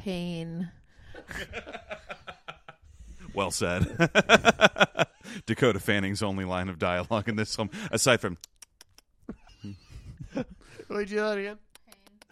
[0.04, 0.72] Pain.
[3.34, 4.10] Well said.
[5.46, 8.38] Dakota Fanning's only line of dialogue in this film, aside from
[10.90, 11.58] Would you do that again?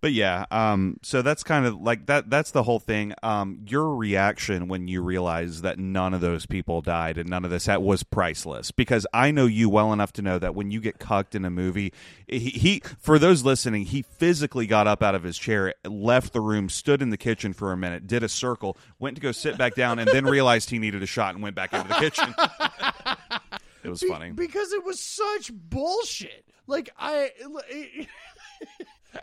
[0.02, 2.28] But yeah, um, so that's kind of like that.
[2.28, 3.14] That's the whole thing.
[3.22, 7.52] Um, your reaction when you realize that none of those people died and none of
[7.52, 8.72] this that was priceless.
[8.72, 11.52] Because I know you well enough to know that when you get cucked in a
[11.52, 11.94] movie,
[12.28, 16.42] he, he for those listening, he physically got up out of his chair, left the
[16.42, 19.56] room, stood in the kitchen for a minute, did a circle, went to go sit
[19.56, 22.34] back down, and then realized he needed a shot and went back into the kitchen.
[23.84, 24.32] it was Be- funny.
[24.32, 26.44] because it was such bullshit.
[26.66, 27.32] Like I,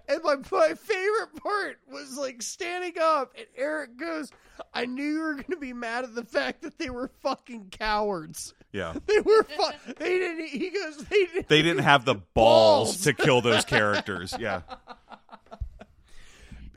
[0.08, 4.30] and my my favorite part was like standing up, and Eric goes,
[4.74, 7.68] "I knew you were going to be mad at the fact that they were fucking
[7.70, 8.54] cowards.
[8.72, 8.94] yeah.
[9.06, 13.00] They were fu- They didn't." He goes, "They didn't." They didn't have the balls, Balls.
[13.04, 14.34] to kill those characters.
[14.38, 14.62] Yeah.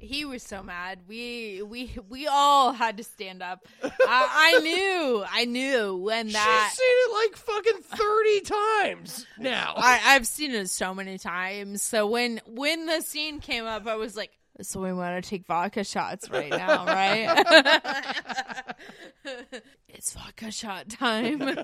[0.01, 1.01] He was so mad.
[1.07, 3.67] We we we all had to stand up.
[3.83, 5.23] I, I knew.
[5.31, 6.69] I knew when that.
[6.71, 9.75] She's seen it like fucking thirty times now.
[9.77, 11.83] I, I've seen it so many times.
[11.83, 14.31] So when when the scene came up, I was like,
[14.63, 18.75] "So we want to take vodka shots right now, right?
[19.87, 21.57] it's vodka shot time."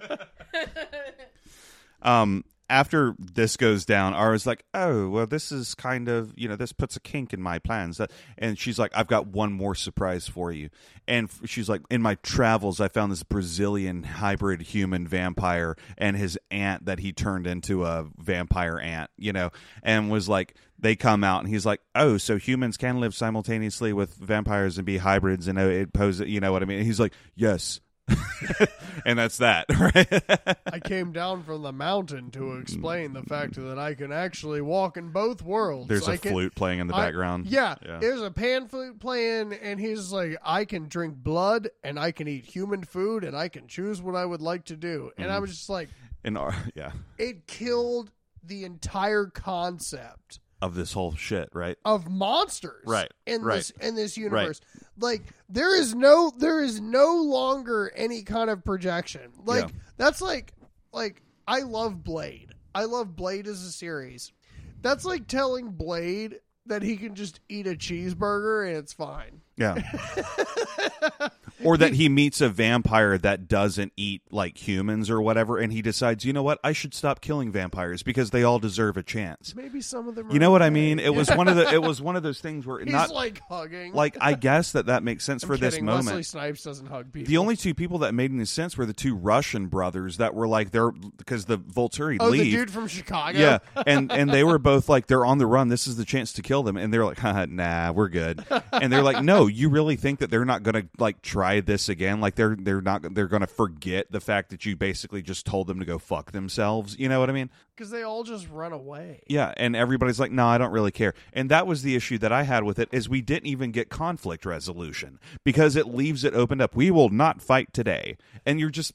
[2.04, 6.48] um after this goes down I was like oh well this is kind of you
[6.48, 8.02] know this puts a kink in my plans.
[8.38, 10.70] And she's like i've got one more surprise for you.
[11.08, 16.38] And she's like in my travels i found this brazilian hybrid human vampire and his
[16.52, 19.50] aunt that he turned into a vampire ant you know
[19.84, 23.94] and was like they come out and he's like oh so humans can live simultaneously
[23.94, 26.80] with vampires and be hybrids and uh, it poses you know what i mean?
[26.80, 27.80] And he's like yes
[29.06, 30.24] and that's that right
[30.72, 34.96] I came down from the mountain to explain the fact that I can actually walk
[34.98, 35.90] in both worlds.
[35.90, 37.48] There's a a flute playing in the I- background.
[37.48, 38.00] Yeah, Yeah.
[38.00, 42.28] there's a pan flute playing, and he's like, I can drink blood, and I can
[42.28, 45.12] eat human food, and I can choose what I would like to do.
[45.18, 45.36] And Mm-hmm.
[45.36, 45.90] I was just like,
[46.24, 48.12] In our, yeah, it killed
[48.44, 51.78] the entire concept of this whole shit, right?
[51.86, 54.60] of monsters Right, in right, this in this universe.
[55.00, 59.32] Like there is no there is no longer any kind of projection.
[59.46, 59.70] Like Yeah.
[59.98, 60.54] that's like
[60.92, 62.54] like I love Blade.
[62.74, 64.34] I love Blade as a series.
[64.82, 69.42] That's like telling Blade that he can just eat a cheeseburger and it's fine.
[69.56, 69.76] Yeah.
[71.64, 75.82] or that he meets a vampire that doesn't eat like humans or whatever, and he
[75.82, 79.56] decides, you know what, I should stop killing vampires because they all deserve a chance.
[79.56, 80.30] Maybe some of them.
[80.32, 81.00] You know what I mean?
[81.00, 81.72] It was one of the.
[81.72, 83.94] It was one of those things where He's not like hugging.
[83.94, 86.08] like I guess that that makes sense I'm for this moment.
[86.08, 87.28] Wesley Snipes doesn't hug people.
[87.28, 90.48] The only two people that made any sense were the two Russian brothers that were
[90.48, 92.46] like they're because the Volturi oh, leave.
[92.46, 93.38] the dude from Chicago.
[93.40, 95.70] Yeah, and and they were both like they're on the run.
[95.70, 98.92] This is the chance to kill them, and they're like, Haha, "Nah, we're good." And
[98.92, 102.22] they're like, "No, you really think that they're not going to like try this again?
[102.22, 105.68] Like they're they're not they're going to forget the fact that you basically just told
[105.68, 106.98] them to go fuck themselves?
[106.98, 109.22] You know what I mean?" because they all just run away.
[109.28, 112.32] Yeah, and everybody's like, "No, I don't really care." And that was the issue that
[112.32, 116.34] I had with it is we didn't even get conflict resolution because it leaves it
[116.34, 116.76] opened up.
[116.76, 118.94] We will not fight today, and you're just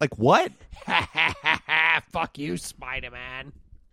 [0.00, 0.52] like, "What?"
[2.10, 3.52] Fuck you, Spider Man.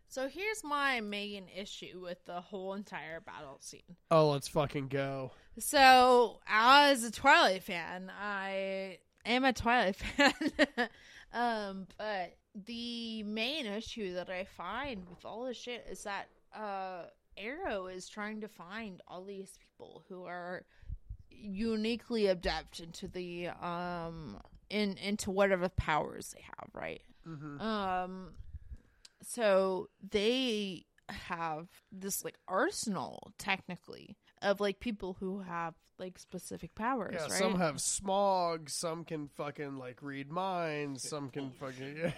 [0.09, 3.95] So here's my main issue with the whole entire battle scene.
[4.09, 5.31] Oh, let's fucking go.
[5.59, 10.33] So, as a Twilight fan, I am a Twilight fan.
[11.31, 12.35] um, but
[12.65, 17.03] the main issue that I find with all this shit is that uh
[17.39, 20.65] Aro is trying to find all these people who are
[21.29, 24.39] uniquely adept into the um
[24.71, 27.01] in into whatever powers they have, right?
[27.27, 27.61] Mm-hmm.
[27.61, 28.31] Um,
[29.29, 37.13] so they have this like arsenal technically of like people who have like specific powers,
[37.15, 37.31] Yeah, right?
[37.31, 42.11] some have smog, some can fucking like read minds, some can fucking yeah.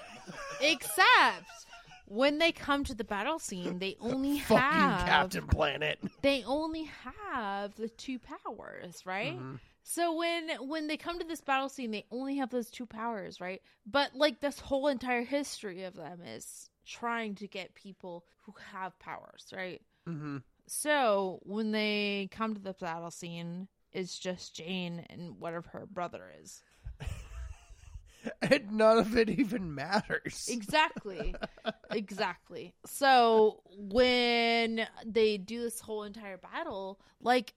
[0.62, 1.66] Except
[2.05, 5.99] when they come to the battle scene, they only fuck have you, Captain Planet.
[6.22, 9.38] they only have the two powers, right?
[9.39, 9.59] Mhm.
[9.84, 13.41] So when when they come to this battle scene, they only have those two powers,
[13.41, 13.62] right?
[13.86, 18.98] But like this whole entire history of them is trying to get people who have
[19.00, 19.82] powers, right?
[20.08, 20.38] Mm-hmm.
[20.68, 26.32] So when they come to the battle scene, it's just Jane and whatever her brother
[26.42, 26.64] is.
[28.42, 30.50] and none of it even matters.
[30.52, 31.36] Exactly.
[31.92, 32.74] exactly.
[32.86, 37.54] So when they do this whole entire battle, like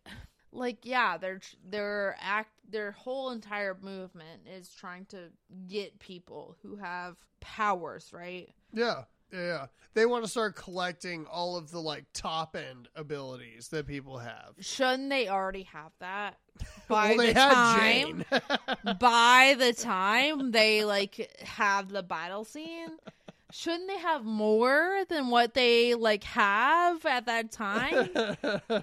[0.52, 5.30] like yeah, their their act their whole entire movement is trying to
[5.68, 8.50] get people who have powers, right?
[8.72, 9.04] Yeah,
[9.34, 9.66] yeah.
[9.94, 14.54] They want to start collecting all of the like top end abilities that people have.
[14.60, 16.38] Shouldn't they already have that?
[16.88, 18.96] By well, they the had time Jane.
[19.00, 22.90] by the time they like have the battle scene,
[23.56, 28.08] shouldn't they have more than what they like have at that time?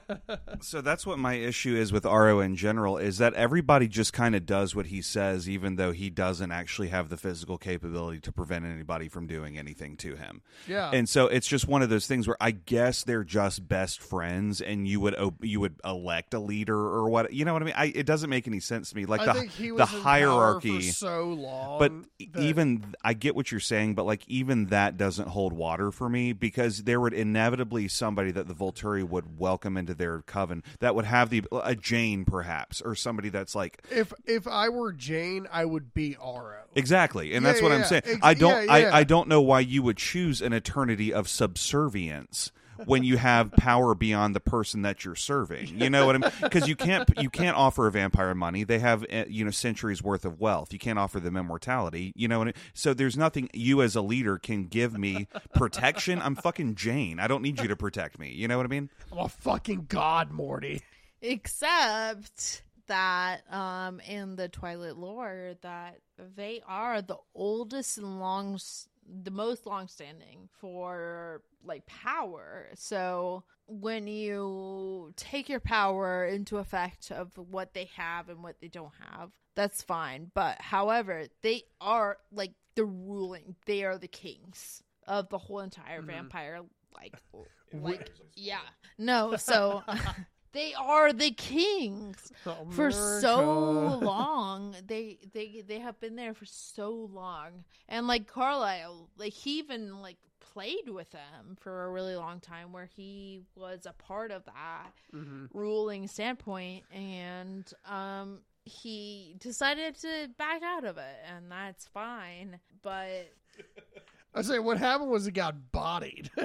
[0.61, 4.35] So that's what my issue is with Aro in general is that everybody just kind
[4.35, 8.31] of does what he says, even though he doesn't actually have the physical capability to
[8.31, 10.41] prevent anybody from doing anything to him.
[10.67, 10.91] yeah.
[10.93, 14.61] And so it's just one of those things where I guess they're just best friends,
[14.61, 17.65] and you would o- you would elect a leader or what you know what I
[17.65, 17.75] mean.
[17.75, 19.05] I, it doesn't make any sense to me.
[19.05, 20.77] Like I the think he the was in power hierarchy.
[20.77, 21.79] for so long.
[21.79, 21.91] but
[22.33, 26.09] that- even I get what you're saying, but like even that doesn't hold water for
[26.09, 30.95] me because there would inevitably somebody that the Volturi would welcome into their coven that
[30.95, 35.47] would have the a Jane perhaps or somebody that's like if if I were Jane,
[35.51, 36.61] I would be Aro.
[36.75, 38.03] exactly, and Yeah, that's what yeah, I'm saying.
[38.05, 38.69] Ex- I don't.
[38.69, 42.51] I, I don't know why you would choose an eternity of subservience.
[42.85, 46.31] When you have power beyond the person that you're serving, you know what I mean?
[46.41, 48.63] Because you can't you can't offer a vampire money.
[48.63, 50.73] They have uh, you know centuries worth of wealth.
[50.73, 52.13] You can't offer them immortality.
[52.15, 52.53] You know what I?
[52.73, 56.21] So there's nothing you as a leader can give me protection.
[56.21, 57.19] I'm fucking Jane.
[57.19, 58.31] I don't need you to protect me.
[58.31, 58.89] You know what I mean?
[59.11, 60.81] I'm a fucking god, Morty.
[61.21, 65.99] Except that um in the Twilight lore that
[66.35, 68.59] they are the oldest and long
[69.07, 72.69] the most long standing for like power.
[72.75, 78.67] So when you take your power into effect of what they have and what they
[78.67, 80.31] don't have, that's fine.
[80.33, 83.55] But however, they are like the ruling.
[83.65, 86.09] They are the kings of the whole entire mm-hmm.
[86.09, 86.61] vampire
[86.95, 87.15] like
[87.73, 88.59] like yeah.
[88.97, 89.83] No, so
[90.53, 92.31] they are the kings
[92.71, 94.75] for so long.
[94.85, 100.01] They they they have been there for so long, and like Carlisle, like he even
[100.01, 104.43] like played with them for a really long time, where he was a part of
[104.45, 105.47] that Mhm.
[105.53, 112.59] ruling standpoint, and um he decided to back out of it, and that's fine.
[112.83, 113.31] But
[114.33, 116.29] I say what happened was he got bodied.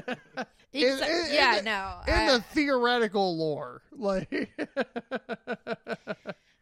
[0.73, 4.29] In- in- in yeah, the- no, in I- the theoretical lore, like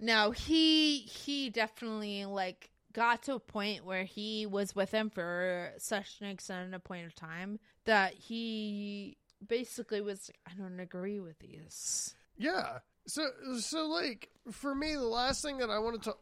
[0.01, 5.73] No, he he definitely like got to a point where he was with him for
[5.79, 12.15] such an extended point of time that he basically was I don't agree with these.
[12.37, 12.79] yeah.
[13.07, 13.27] So
[13.59, 16.15] so like for me, the last thing that I wanted to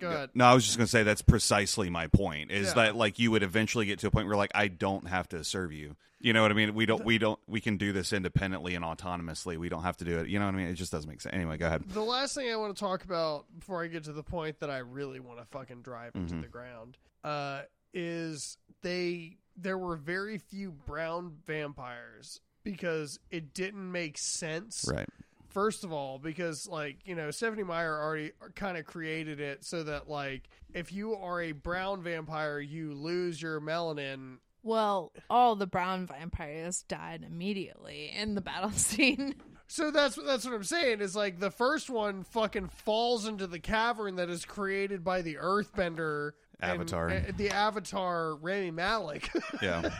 [0.00, 0.30] go ahead.
[0.34, 2.50] No, I was just going to say that's precisely my point.
[2.50, 2.74] Is Yeah.
[2.74, 5.44] that like you would eventually get to a point where like I don't have to
[5.44, 5.96] serve you.
[6.22, 6.74] You know what I mean?
[6.74, 7.02] We don't.
[7.02, 7.38] We don't.
[7.46, 9.56] We can do this independently and autonomously.
[9.56, 10.28] We don't have to do it.
[10.28, 10.66] You know what I mean?
[10.68, 11.34] It just doesn't make sense.
[11.34, 11.84] Anyway, go ahead.
[11.88, 14.68] The last thing I want to talk about before I get to the point that
[14.68, 16.42] I really want to fucking drive into Mhm.
[16.42, 17.62] the ground uh,
[17.94, 24.86] is they there were very few brown vampires because it didn't make sense.
[24.92, 25.08] Right.
[25.50, 29.82] First of all, because like you know, Stephenie Meyer already kind of created it so
[29.84, 34.36] that like if you are a brown vampire, you lose your melanin.
[34.62, 39.34] Well, all the brown vampires died immediately in the battle scene.
[39.66, 43.58] So that's that's what I'm saying is like the first one fucking falls into the
[43.60, 47.08] cavern that is created by the Earthbender and- Avatar.
[47.08, 49.30] and the Avatar Rami Malek,
[49.62, 49.90] Yeah.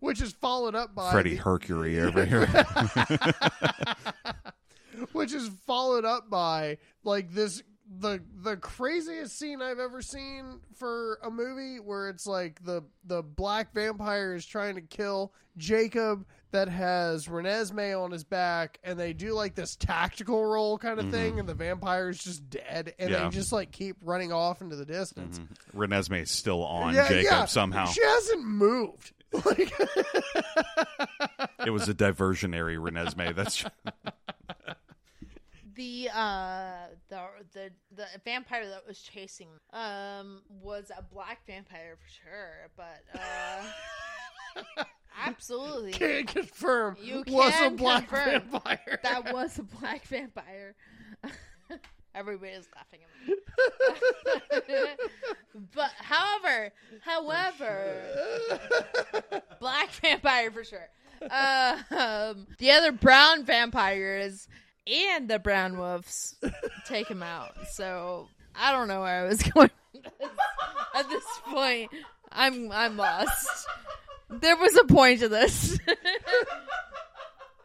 [0.00, 2.46] Which is followed up by Freddie the- Hercury over here.
[5.12, 7.62] which is followed up by like this
[8.00, 13.22] the the craziest scene I've ever seen for a movie where it's like the the
[13.22, 19.12] black vampire is trying to kill Jacob that has Renesmee on his back and they
[19.12, 21.40] do like this tactical roll kind of thing mm-hmm.
[21.40, 23.24] and the vampire is just dead and Yeah.
[23.24, 25.38] they just like keep running off into the distance.
[25.38, 25.78] Mm-hmm.
[25.80, 27.44] Renesmee is still on Yeah, Jacob yeah.
[27.46, 27.86] somehow.
[27.86, 29.12] She hasn't moved.
[29.44, 29.72] Like
[31.66, 33.34] It was a diversionary Renesmee.
[33.34, 33.64] That's
[35.74, 37.20] the uh the
[37.52, 44.84] the the vampire that was chasing um was a black vampire for sure, but uh
[45.26, 49.00] absolutely can't confirm You was a black vampire.
[49.02, 50.76] that was a black vampire.
[52.14, 53.34] Everybody's laughing at me.
[55.74, 58.02] but however, however,
[59.60, 60.88] black vampire for sure.
[61.22, 64.46] um, the other brown vampires
[64.86, 66.36] and the brown wolves
[66.86, 67.52] take him out.
[67.72, 69.70] So I don't know where I was going
[70.94, 71.90] at this point.
[72.30, 73.66] I'm I'm lost.
[74.28, 75.78] There was a point to this,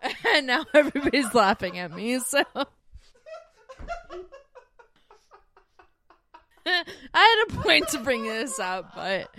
[0.33, 2.19] and now everybody's laughing at me.
[2.19, 2.43] So.
[7.13, 9.29] I had a point to bring this up, but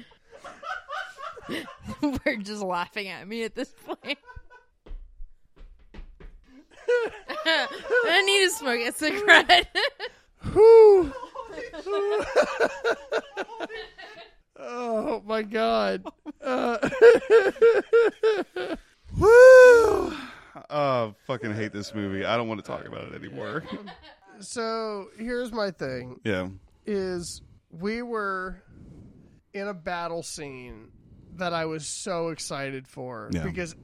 [2.27, 4.19] we're just laughing at me at this point.
[7.47, 9.77] I need to smoke a cigarette.
[10.53, 11.13] Whew.
[14.59, 16.05] oh my god.
[16.43, 16.79] Uh,
[19.19, 20.13] Woo!
[20.71, 22.25] Oh, fucking hate this movie.
[22.25, 23.65] I don't want to talk about it anymore.
[24.41, 26.49] so here's my thing yeah.
[26.87, 28.63] Is we were
[29.53, 30.89] in a battle scene
[31.37, 33.45] that I was so excited for Yeah.
[33.45, 33.75] because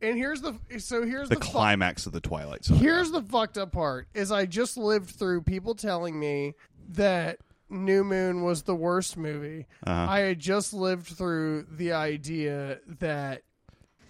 [0.00, 2.78] and here's the so here's The the, fu- climax of the Twilight Saga.
[2.80, 6.54] Here's the fucked up part is I just lived through people telling me
[6.90, 7.38] that
[7.70, 9.66] New Moon was the worst movie.
[9.86, 10.06] Uh-huh.
[10.10, 13.42] I had just lived through the idea that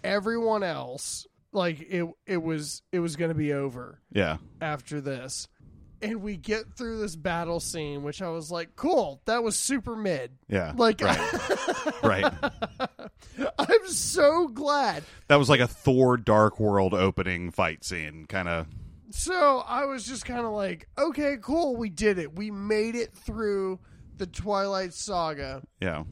[0.02, 4.38] everyone else like it it was it was going to be over yeah.
[4.60, 5.48] after this.
[6.02, 9.96] And we get through this battle scene which I was like, "Cool, that was super
[9.96, 10.72] mid." Yeah.
[10.76, 12.02] Like right.
[12.02, 12.34] right.
[13.58, 18.66] I'm so glad That was like a Thor Dark World opening fight scene, kind of.
[19.10, 22.36] So I was just kind of like, okay, cool, we did it.
[22.36, 23.78] We made it through
[24.16, 26.02] the Twilight Saga, Yeah.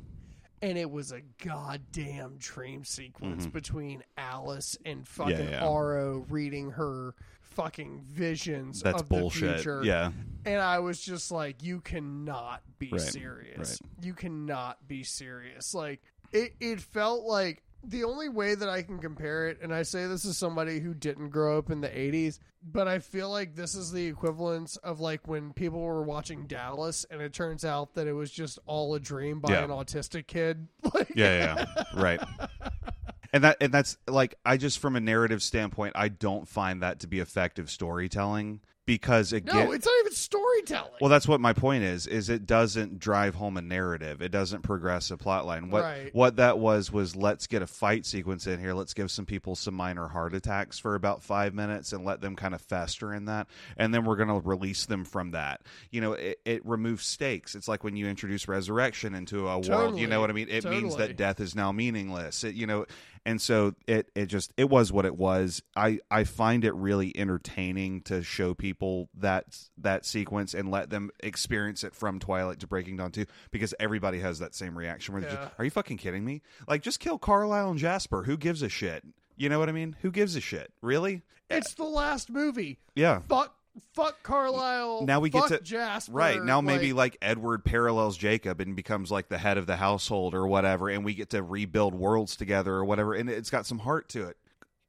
[0.60, 5.44] and it was a goddamn dream sequence between Alice and fucking Mm-hmm.
[5.52, 5.66] Yeah, yeah.
[5.66, 7.14] Aro reading her
[7.52, 9.48] fucking visions That's of bullshit.
[9.48, 9.82] the future.
[9.84, 10.10] Yeah.
[10.44, 13.80] And I was just like, you cannot be Right, serious.
[14.02, 15.74] You cannot be serious.
[15.74, 16.00] Like
[16.32, 20.06] it it felt like the only way that I can compare it, and I say
[20.06, 23.74] this is somebody who didn't grow up in the '80s, but I feel like this
[23.74, 28.06] is the equivalence of like when people were watching Dallas, and it turns out that
[28.06, 29.64] it was just all a dream by Yeah.
[29.64, 30.68] an autistic kid.
[30.94, 32.00] Like, Yeah, yeah, yeah.
[32.02, 32.20] right.
[33.32, 37.00] And that and that's like I just from a narrative standpoint, I don't find that
[37.00, 40.90] to be effective storytelling because again no, it's not even storytelling.
[41.00, 42.06] Well, that's what my point is.
[42.08, 44.20] Is it doesn't drive home a narrative.
[44.20, 45.70] It doesn't progress a plot line.
[45.70, 46.14] What Right.
[46.14, 48.74] what that was was let's get a fight sequence in here.
[48.74, 52.34] Let's give some people some minor heart attacks for about five minutes and let them
[52.34, 53.46] kind of fester in that,
[53.76, 55.62] and then we're going to release them from that.
[55.90, 57.54] You know, it, it removes stakes.
[57.54, 59.98] It's like when you introduce resurrection into a world.
[59.98, 60.48] You know what I mean?
[60.50, 62.44] It means that death is now meaningless.
[62.44, 62.84] It, you know.
[63.24, 65.62] And so it, it just it was what it was.
[65.76, 69.44] I, I find it really entertaining to show people that
[69.78, 74.18] that sequence and let them experience it from Twilight to Breaking Dawn 2 because everybody
[74.20, 75.36] has that same reaction where they're Yeah.
[75.44, 76.42] just, are you fucking kidding me?
[76.66, 78.24] Like just kill Carlisle and Jasper.
[78.24, 79.04] Who gives a shit?
[79.36, 79.94] You know what I mean?
[80.02, 80.72] Who gives a shit?
[80.82, 81.22] Really?
[81.48, 82.78] it's the last movie.
[82.94, 83.20] Yeah.
[83.28, 83.54] Fuck,
[83.94, 85.04] fuck Carlisle.
[85.06, 86.12] Now we fuck get to Jasper.
[86.12, 89.76] right now maybe like like Edward parallels Jacob and becomes like the head of the
[89.76, 93.66] household or whatever, and we get to rebuild worlds together or whatever, and it's got
[93.66, 94.36] some heart to it.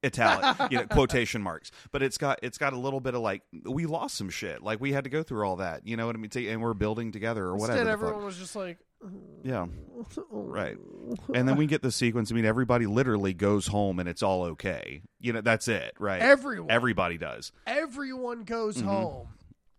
[0.05, 3.41] Italic, you know, quotation marks, but it's got it's got a little bit of like
[3.63, 6.15] we lost some shit, like we had to go through all that, you know what
[6.15, 6.29] I mean?
[6.49, 7.79] And we're building together or whatever.
[7.79, 8.07] Instead, the fuck.
[8.07, 8.79] everyone was just like,
[9.43, 9.67] Yeah,
[10.31, 10.77] right.
[11.33, 12.31] And then we get the sequence.
[12.31, 15.01] I mean, everybody literally goes home and it's all okay.
[15.19, 16.21] You know, that's it, right?
[16.21, 17.51] everyone, Everybody does.
[17.67, 18.87] everyone goes Mm-hmm.
[18.87, 19.27] home.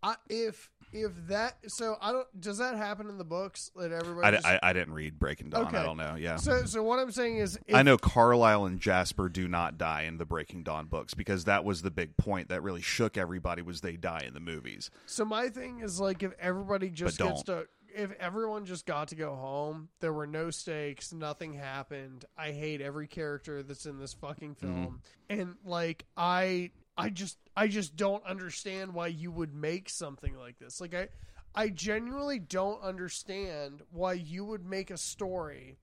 [0.03, 4.27] I, if if that so I don't does that happen in the books that everybody?
[4.27, 5.67] I, just- I, I didn't read Breaking Dawn.
[5.67, 5.79] Okay.
[5.79, 6.15] I don't know.
[6.17, 6.37] Yeah.
[6.37, 10.03] so so what I'm saying is, if, I know Carlisle and Jasper do not die
[10.03, 13.63] in the Breaking Dawn books because that was the big point that really shook everybody
[13.63, 14.91] was they die in the movies.
[15.07, 19.15] So my thing is like if everybody just gets to if everyone just got to
[19.15, 22.25] go home, there were no stakes, nothing happened.
[22.37, 24.67] I hate every character that's in this fucking Mm-hmm.
[24.83, 25.03] film.
[25.31, 30.59] And like I I just I just don't understand why you would make something like
[30.59, 30.81] this.
[30.81, 31.09] Like I
[31.55, 35.79] I genuinely don't understand why you would make a story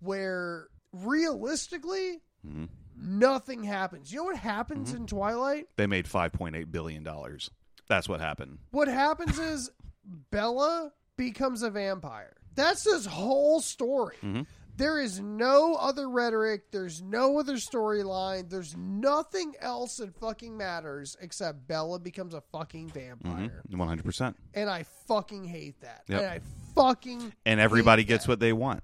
[0.00, 2.68] where realistically Mhm.
[2.96, 4.12] nothing happens.
[4.12, 4.96] You know what happens Mm-hmm.
[5.02, 5.68] in Twilight?
[5.76, 7.50] They made five point eight billion dollars.
[7.88, 8.58] That's what happened.
[8.70, 9.70] What happens is
[10.30, 12.32] Bella becomes a vampire.
[12.54, 14.16] That's this whole story.
[14.22, 14.46] Mhm.
[14.76, 16.70] There is no other rhetoric.
[16.70, 18.50] There's no other storyline.
[18.50, 23.62] There's nothing else that fucking matters except Bella becomes a fucking vampire.
[23.70, 24.36] One hundred percent.
[24.52, 26.02] And I fucking hate that.
[26.08, 26.20] Yep.
[26.20, 26.40] And I
[26.74, 28.32] fucking And everybody gets that.
[28.32, 28.82] what they want: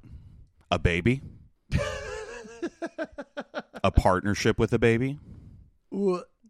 [0.70, 1.20] a baby,
[3.84, 5.18] a partnership with a baby.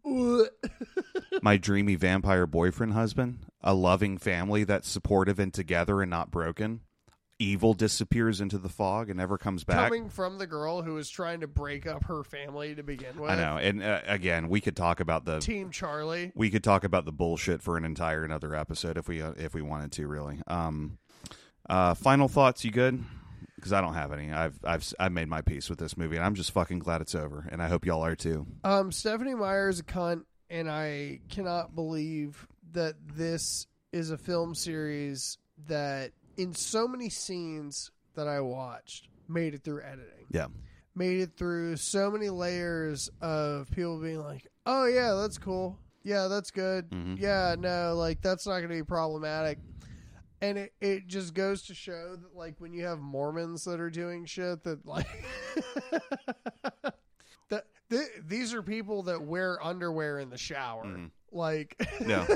[1.41, 6.81] my dreamy vampire boyfriend husband, a loving family that's supportive and together and not broken.
[7.39, 9.89] evil disappears into the fog and never comes back.
[9.89, 13.31] Coming from the girl who was trying to break up her family to begin with.
[13.31, 16.31] I know, and uh, again, we could talk about the Team Charlie.
[16.35, 19.53] we could talk about the bullshit for an entire another episode if we uh, if
[19.53, 20.07] we wanted to.
[20.07, 20.39] Really.
[20.47, 20.97] Um,
[21.69, 22.63] uh, final thoughts.
[22.63, 23.03] You good?
[23.63, 24.29] Because I don't have any.
[24.29, 27.15] I've I've I've made my peace with this movie, and I'm just fucking glad it's
[27.15, 28.45] over, and I hope y'all are too.
[28.65, 34.53] Um, Stephenie Meyer is a cunt, and I cannot believe that this is a film
[34.53, 35.37] series
[35.67, 40.25] that, in so many scenes that I watched, made it through editing.
[40.29, 40.47] Yeah.
[40.93, 45.79] Made it through so many layers of people being like, "Oh yeah, that's cool.
[46.03, 46.89] Yeah, that's good.
[46.89, 47.17] Mhm.
[47.17, 49.57] Yeah, no, like that's not going to be problematic."
[50.43, 53.89] And it, it just goes to show that like when you have Mormons that are
[53.89, 55.07] doing shit that like
[57.49, 60.85] that th- these are people that wear underwear in the shower.
[60.85, 61.11] Mhm.
[61.31, 61.75] Like
[62.05, 62.27] Yeah.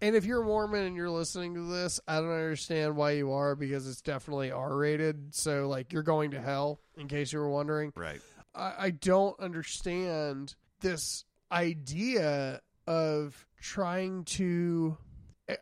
[0.00, 3.56] And if you're Mormon and you're listening to this, I don't understand why you are
[3.56, 5.34] because it's definitely R rated.
[5.34, 7.92] So like you're going to hell, in case you were wondering.
[7.96, 8.20] right.
[8.54, 14.96] I, I don't understand this idea of trying to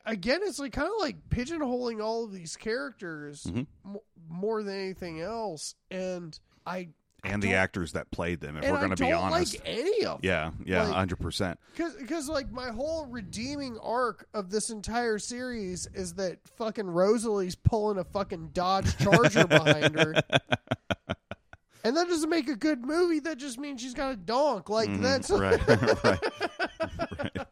[0.04, 3.66] again it's like kind of like pigeonholing all of these characters Mhm.
[3.84, 3.96] m-
[4.28, 6.88] more than anything else and i
[7.24, 9.54] And the actors that played them, if and we're going to be honest.
[9.54, 10.50] like any of them yeah.
[10.64, 10.92] Yeah.
[10.92, 11.58] Hundred percent.
[11.76, 17.98] because like my whole redeeming arc of this entire series is that fucking rosalie's pulling
[17.98, 20.14] a fucking dodge charger behind her
[21.84, 25.00] and that doesn't make a good movie that just means she's got a donk like
[25.00, 25.42] that's Mm-hmm.
[25.42, 26.04] right.
[26.04, 27.24] right.
[27.36, 27.46] right.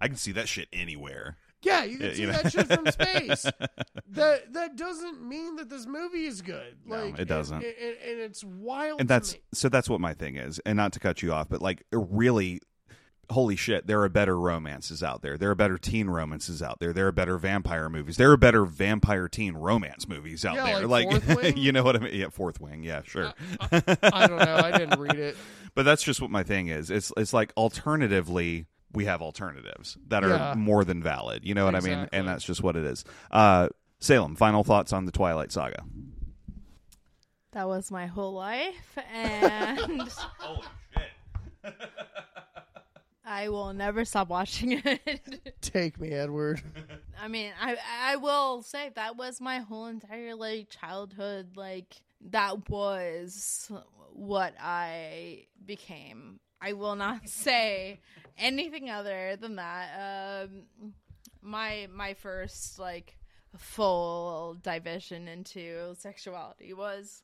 [0.00, 1.36] I can see that shit anywhere.
[1.66, 2.32] Yeah, you can see you know.
[2.34, 3.42] that shit from space.
[4.10, 6.76] that that doesn't mean that this movie is good.
[6.84, 7.56] No, Like it doesn't.
[7.56, 9.00] and, and, and it's wild.
[9.00, 11.60] and that's so that's what my thing is and not to cut you off but
[11.60, 12.60] like really
[13.30, 16.92] holy shit there are better romances out there there are better teen romances out there
[16.92, 20.86] there are better vampire movies there are better vampire teen romance movies out Yeah, there
[20.86, 21.56] like Wing?
[21.56, 23.32] you know what i mean yeah fourth wing yeah sure
[23.72, 24.60] I don't know.
[24.62, 25.36] I didn't read it.
[25.74, 28.66] but that's just what my thing is it's it's like alternatively
[28.96, 30.54] we have alternatives that are Yeah.
[30.56, 33.68] more than valid you know what i mean and that's just what it is uh
[34.00, 35.84] salem final thoughts on the twilight saga
[37.52, 39.80] That was my whole life, and
[40.38, 41.74] holy shit
[43.24, 45.56] I will never stop watching it.
[45.60, 46.62] Take me, Edward.
[47.20, 47.76] I mean, I
[48.12, 51.56] I will say that was my whole entire like childhood.
[51.56, 51.96] Like
[52.30, 53.70] that was
[54.12, 56.38] what I became.
[56.60, 58.00] I will not say
[58.38, 60.48] anything other than that.
[60.48, 60.94] Um,
[61.42, 63.16] my my first like
[63.56, 67.22] full division into sexuality was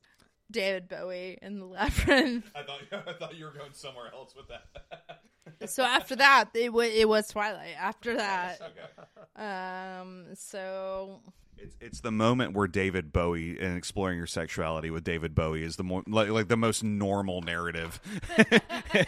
[0.51, 2.51] David Bowie in the Labyrinth.
[2.55, 5.71] I thought I thought you were going somewhere else with that.
[5.71, 7.75] so after that, it was it was Twilight.
[7.79, 9.45] After that, okay.
[9.45, 11.21] um, so
[11.59, 15.77] It's it's the moment where David Bowie and exploring your sexuality with David Bowie is
[15.77, 18.01] the more like, like the most normal narrative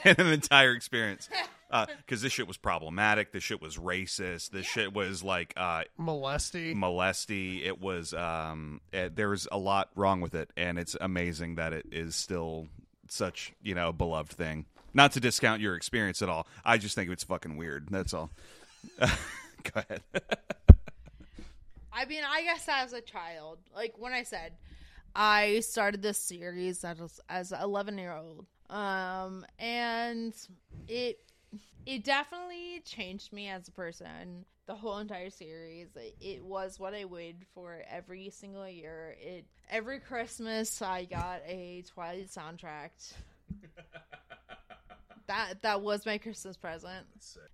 [0.05, 1.29] in an entire experience.
[1.99, 3.33] Because this shit was problematic.
[3.33, 4.51] This shit was racist.
[4.51, 6.73] This shit was like uh, Molesty.
[6.73, 7.65] molesty.
[7.65, 11.87] It was um, it, there's a lot wrong with it, and it's amazing that it
[11.91, 12.69] is still
[13.09, 14.67] such you know a beloved thing.
[14.93, 16.47] Not to discount your experience at all.
[16.65, 17.89] I just think it's fucking weird.
[17.91, 18.31] That's all.
[19.01, 19.09] Go
[19.75, 20.03] ahead.
[21.95, 24.53] I mean, I guess as a child, like when I said
[25.15, 30.35] I started this series as as eleven year old, um, and
[30.89, 31.21] it
[31.87, 34.45] it definitely changed me as a person.
[34.67, 39.15] The whole entire series, it, it was what I waited for every single year.
[39.21, 42.91] It every Christmas I got a Twilight soundtrack.
[45.27, 47.07] that that was my Christmas present.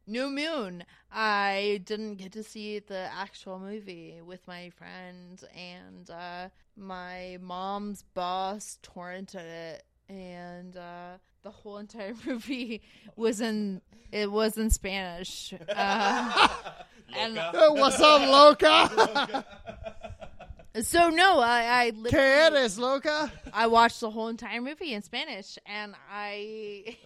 [0.06, 0.84] New Moon.
[1.12, 8.02] I didn't get to see the actual movie with my friend, and uh, my mom's
[8.14, 12.82] boss torrented it, and uh, the whole entire movie
[13.16, 13.80] was in
[14.12, 15.54] it was in Spanish.
[15.68, 16.48] Uh,
[17.16, 19.44] and Hey, what's up, loca?
[20.82, 23.32] so no, I I ¿Qué literally, eres, loca?
[23.52, 26.96] I watched the whole entire movie in Spanish, and I.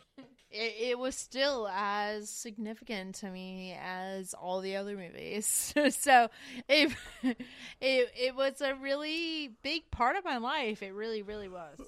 [0.55, 5.75] It, it was still as significant to me as all the other movies.
[5.91, 6.29] so
[6.69, 7.37] it, it
[7.81, 10.83] it was a really big part of my life.
[10.83, 11.79] It really, really was.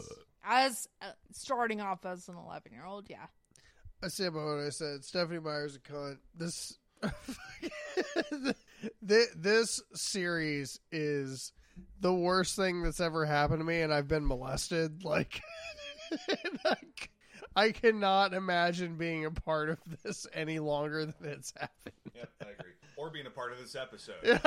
[0.45, 3.27] As uh, starting off as an eleven year old, yeah.
[4.03, 5.05] I said what I said.
[5.05, 6.19] Stephenie Meyer's a cunt.
[6.35, 6.79] This,
[9.03, 11.53] this, this series is
[12.01, 15.05] the worst thing that's ever happened to me, and I've been molested.
[15.05, 15.41] Like,
[16.65, 17.11] like
[17.57, 21.95] I cannot imagine being a part of this any longer than it's happened.
[22.15, 22.73] Yep, I agree.
[22.99, 24.16] Or being a part of this episode.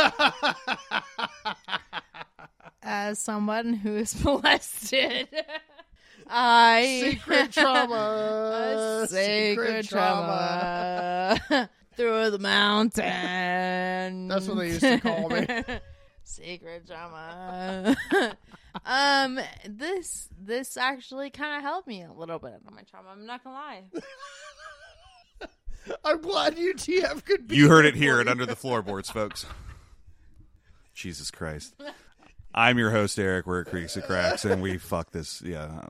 [2.84, 5.28] as someone who is molested.
[6.28, 9.02] I Secret trauma.
[9.04, 14.28] a sacred trauma through the mountain.
[14.28, 15.48] That's what they used to call me.
[16.24, 17.98] Secret trauma.
[18.86, 23.10] Um, this this actually kind of helped me a little bit on my trauma.
[23.12, 23.84] I'm not gonna lie.
[26.06, 27.56] I'm glad UTF could be.
[27.56, 28.28] You heard it here at.
[28.28, 29.46] Under the Floorboards, folks.
[30.94, 31.74] Jesus Christ.
[32.54, 33.46] I'm your host, Eric.
[33.46, 35.42] We're at Creeks and Cracks, and we fuck this.
[35.42, 35.84] Yeah,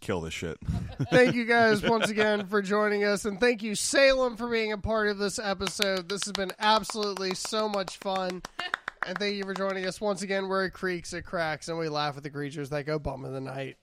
[0.00, 0.56] kill this shit.
[1.10, 4.78] thank you guys once again for joining us, and thank you Salem for being a
[4.78, 6.08] part of this episode.
[6.08, 8.42] This has been absolutely so much fun,
[9.06, 10.48] and thank you for joining us once again.
[10.48, 13.32] We're at Creeks and Cracks, and we laugh at the creatures that go bum in
[13.32, 13.76] the night.